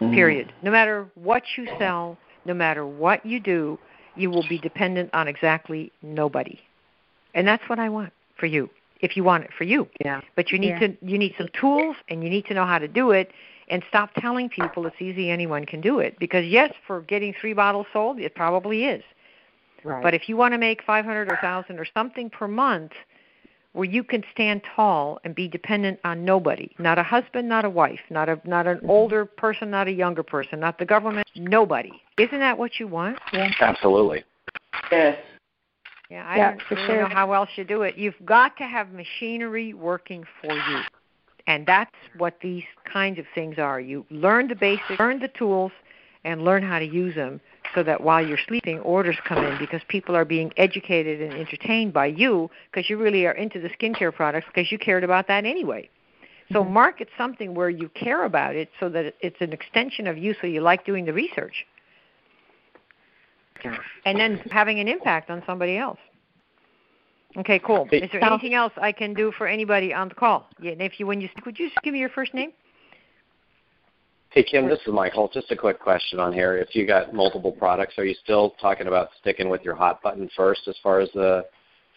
[0.01, 0.13] Mm-hmm.
[0.13, 0.53] Period.
[0.63, 3.79] No matter what you sell, no matter what you do,
[4.17, 6.59] you will be dependent on exactly nobody.
[7.35, 8.69] And that's what I want for you.
[9.01, 9.89] If you want it for you.
[10.05, 10.21] Yeah.
[10.35, 10.89] But you need Yeah.
[10.89, 13.31] to you need some tools and you need to know how to do it
[13.71, 17.53] and stop telling people it's easy anyone can do it because yes, for getting 3
[17.53, 19.03] bottles sold, it probably is.
[19.85, 20.03] Right.
[20.03, 22.93] But if you want to make 500 or 1000 or something per month
[23.73, 27.71] where you can stand tall and be dependent on nobody, not a husband, not a
[27.71, 28.91] wife, not a not an mm-hmm.
[28.91, 31.93] older person, not a younger person, not the government, nobody.
[32.19, 33.19] Isn't that what you want?
[33.33, 33.51] Yeah.
[33.61, 34.25] Absolutely.
[34.91, 35.19] Yes.
[36.11, 37.01] Yeah, I Yeah, don't for really sure.
[37.03, 37.97] know how else you do it.
[37.97, 40.81] You've got to have machinery working for you.
[41.49, 43.81] And that's what these kinds of things are.
[43.81, 45.73] You learn the basics, learn the tools,
[46.23, 47.41] and learn how to use them
[47.75, 51.95] so that while you're sleeping, orders come in because people are being educated and entertained
[51.95, 55.47] by you because you really are into the skincare products because you cared about that
[55.47, 55.89] anyway.
[56.53, 56.75] So mm-hmm.
[56.75, 60.47] market something where you care about it so that it's an extension of you so
[60.47, 61.65] you like doing the research
[64.05, 65.99] and then having an impact on somebody else.
[67.37, 67.87] Okay, cool.
[67.91, 70.49] Hey, Is there anything else I can do for anybody on the call?
[70.61, 72.53] Yeah, and if you when you could you just give me your first name?
[74.31, 75.31] Hey Kim, this is Michael.
[75.33, 76.57] Just a quick question on here.
[76.57, 80.29] If you got multiple products, are you still talking about sticking with your hot button
[80.37, 81.47] first as far as the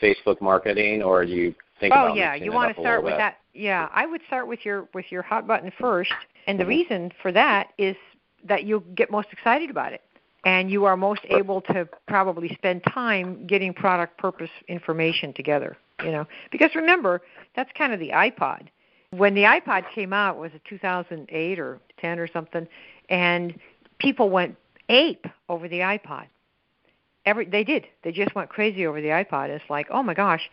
[0.01, 3.17] Facebook marketing, or do you think oh about yeah, you want to start with bit?
[3.17, 3.37] that.
[3.53, 6.13] Yeah, I would start with your with your hot button first,
[6.47, 7.95] and the reason for that is
[8.45, 10.01] that you'll get most excited about it,
[10.43, 15.77] and you are most able to probably spend time getting product purpose information together.
[16.03, 17.21] You know, because remember
[17.55, 18.67] that's kind of the iPod.
[19.11, 22.67] When the iPod came out, was it 2008 or 10 or something,
[23.09, 23.59] and
[23.99, 24.55] people went
[24.89, 26.25] ape over the iPod.
[27.25, 27.87] Every they did.
[28.03, 29.49] They just went crazy over the iPod.
[29.49, 30.49] It's like, oh my gosh,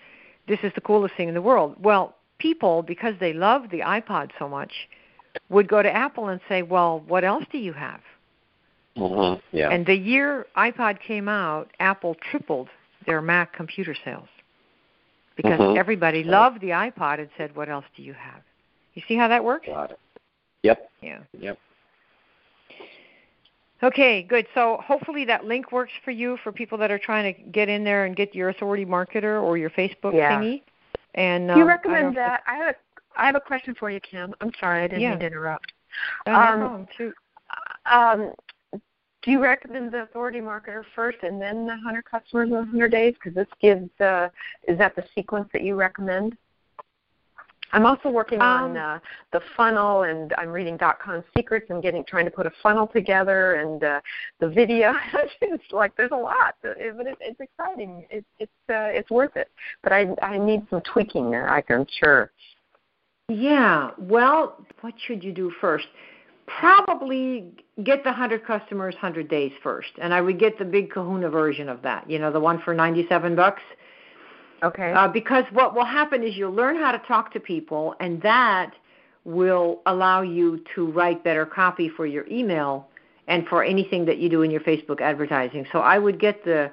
[0.49, 1.77] this is the coolest thing in the world.
[1.81, 4.73] Well, people, because they love the iPod so much,
[5.49, 8.01] would go to Apple and say, well, what else do you have?
[8.99, 9.41] Mhm.
[9.53, 9.71] Yeah.
[9.71, 12.69] And the year iPod came out, Apple tripled
[13.07, 14.29] their Mac computer sales
[15.37, 15.79] because Mhm.
[15.79, 18.43] everybody loved the iPod and said, what else do you have?
[18.95, 19.67] You see how that works?
[19.67, 20.01] Got it.
[20.63, 20.91] Yep.
[21.01, 21.19] Yeah.
[21.39, 21.59] Yep.
[23.81, 24.47] Okay, good.
[24.55, 27.85] So hopefully that link works for you for people that are trying to get in
[27.85, 30.33] there and get your authority marketer or your Facebook Yeah.
[30.33, 30.63] thingy.
[31.15, 32.43] And Do you um, I recommend that?
[32.47, 32.75] I have a
[33.17, 34.33] I have a question for you, Kim.
[34.41, 35.11] I'm sorry, I didn't Yeah.
[35.11, 35.73] mean to interrupt.
[36.27, 36.89] No Um, problem.
[36.97, 37.15] Shoot.
[37.87, 38.33] Um,
[39.23, 43.15] do you recommend the authority marketer first and then the 100 customers in 100 days?
[43.15, 44.29] Because this gives, uh,
[44.67, 46.37] is that the sequence that you recommend?
[47.73, 48.99] I'm also working on Um, uh,
[49.33, 52.87] the funnel, and I'm reading dot com secrets and getting trying to put a funnel
[52.87, 54.01] together, and uh,
[54.41, 54.95] the video.
[55.43, 58.07] it's like there's a lot, but it, it's, exciting.
[58.11, 59.51] It, it's uh, it's worth it,
[59.83, 61.51] but I I need some tweaking there.
[61.51, 62.33] I can sure.
[63.29, 63.91] Yeah.
[63.99, 65.89] Well, what should you do first?
[66.59, 67.53] Probably
[67.85, 69.91] get the 100 customers 100 days first.
[69.99, 72.75] And I would get the big kahuna version of that, you know, the one for
[72.75, 73.63] 97 bucks.
[74.63, 74.93] Okay.
[74.93, 78.73] Uh, because what will happen is you'll learn how to talk to people, and that
[79.25, 82.89] will allow you to write better copy for your email
[83.29, 85.67] and for anything that you do in your Facebook advertising.
[85.71, 86.73] So I would get the,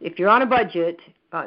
[0.00, 0.98] if you're on a budget
[1.32, 1.46] uh,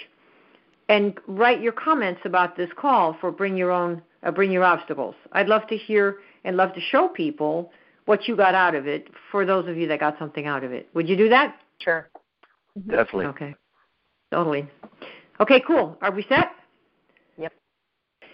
[0.87, 5.15] and write your comments about this call for bring your own uh, bring your obstacles.
[5.33, 7.71] I'd love to hear and love to show people
[8.05, 10.71] what you got out of it for those of you that got something out of
[10.71, 10.87] it.
[10.93, 11.57] Would you do that?
[11.79, 12.09] Sure.
[12.87, 13.25] Definitely.
[13.25, 13.55] Okay.
[14.31, 14.67] Totally.
[15.39, 15.97] Okay, cool.
[16.01, 16.51] Are we set?
[17.37, 17.53] Yep.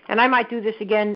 [0.09, 1.15] And I might do this again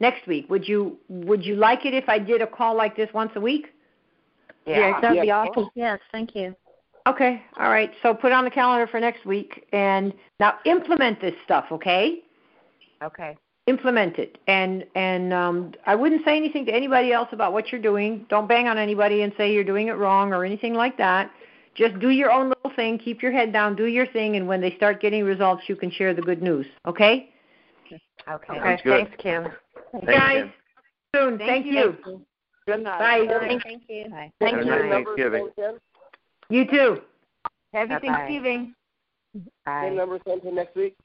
[0.00, 0.48] next week.
[0.50, 3.40] Would you would you like it if I did a call like this once a
[3.40, 3.74] week?
[4.66, 5.68] Yeah, that would be awesome.
[5.74, 6.54] Yes, thank you.
[7.08, 7.42] Okay.
[7.58, 7.90] All right.
[8.02, 12.22] So put it on the calendar for next week and now implement this stuff, okay?
[13.02, 13.36] Okay.
[13.66, 14.38] Implement it.
[14.46, 18.26] And and um I wouldn't say anything to anybody else about what you're doing.
[18.28, 21.30] Don't bang on anybody and say you're doing it wrong or anything like that.
[21.74, 24.60] Just do your own little thing, keep your head down, do your thing and when
[24.60, 27.30] they start getting results you can share the good news, okay?
[28.28, 28.52] Okay.
[28.58, 28.80] Okay.
[28.84, 29.08] good.
[29.08, 29.46] Thanks, Kim.
[29.92, 30.52] Thanks, Guys, Kim.
[31.14, 31.38] soon.
[31.38, 31.72] Thank Thank, you.
[31.72, 32.26] you.
[32.66, 32.98] Good night.
[32.98, 33.38] Bye.
[33.40, 34.10] Thank, thank you.
[34.10, 34.32] Bye.
[34.40, 34.70] Thank Have a you.
[34.70, 35.48] nice Thanksgiving.
[36.50, 37.00] You too.
[37.72, 38.08] Happy Bye-bye.
[38.08, 38.74] Thanksgiving.
[39.64, 39.84] Bye.
[39.84, 40.96] Same number, same time next week.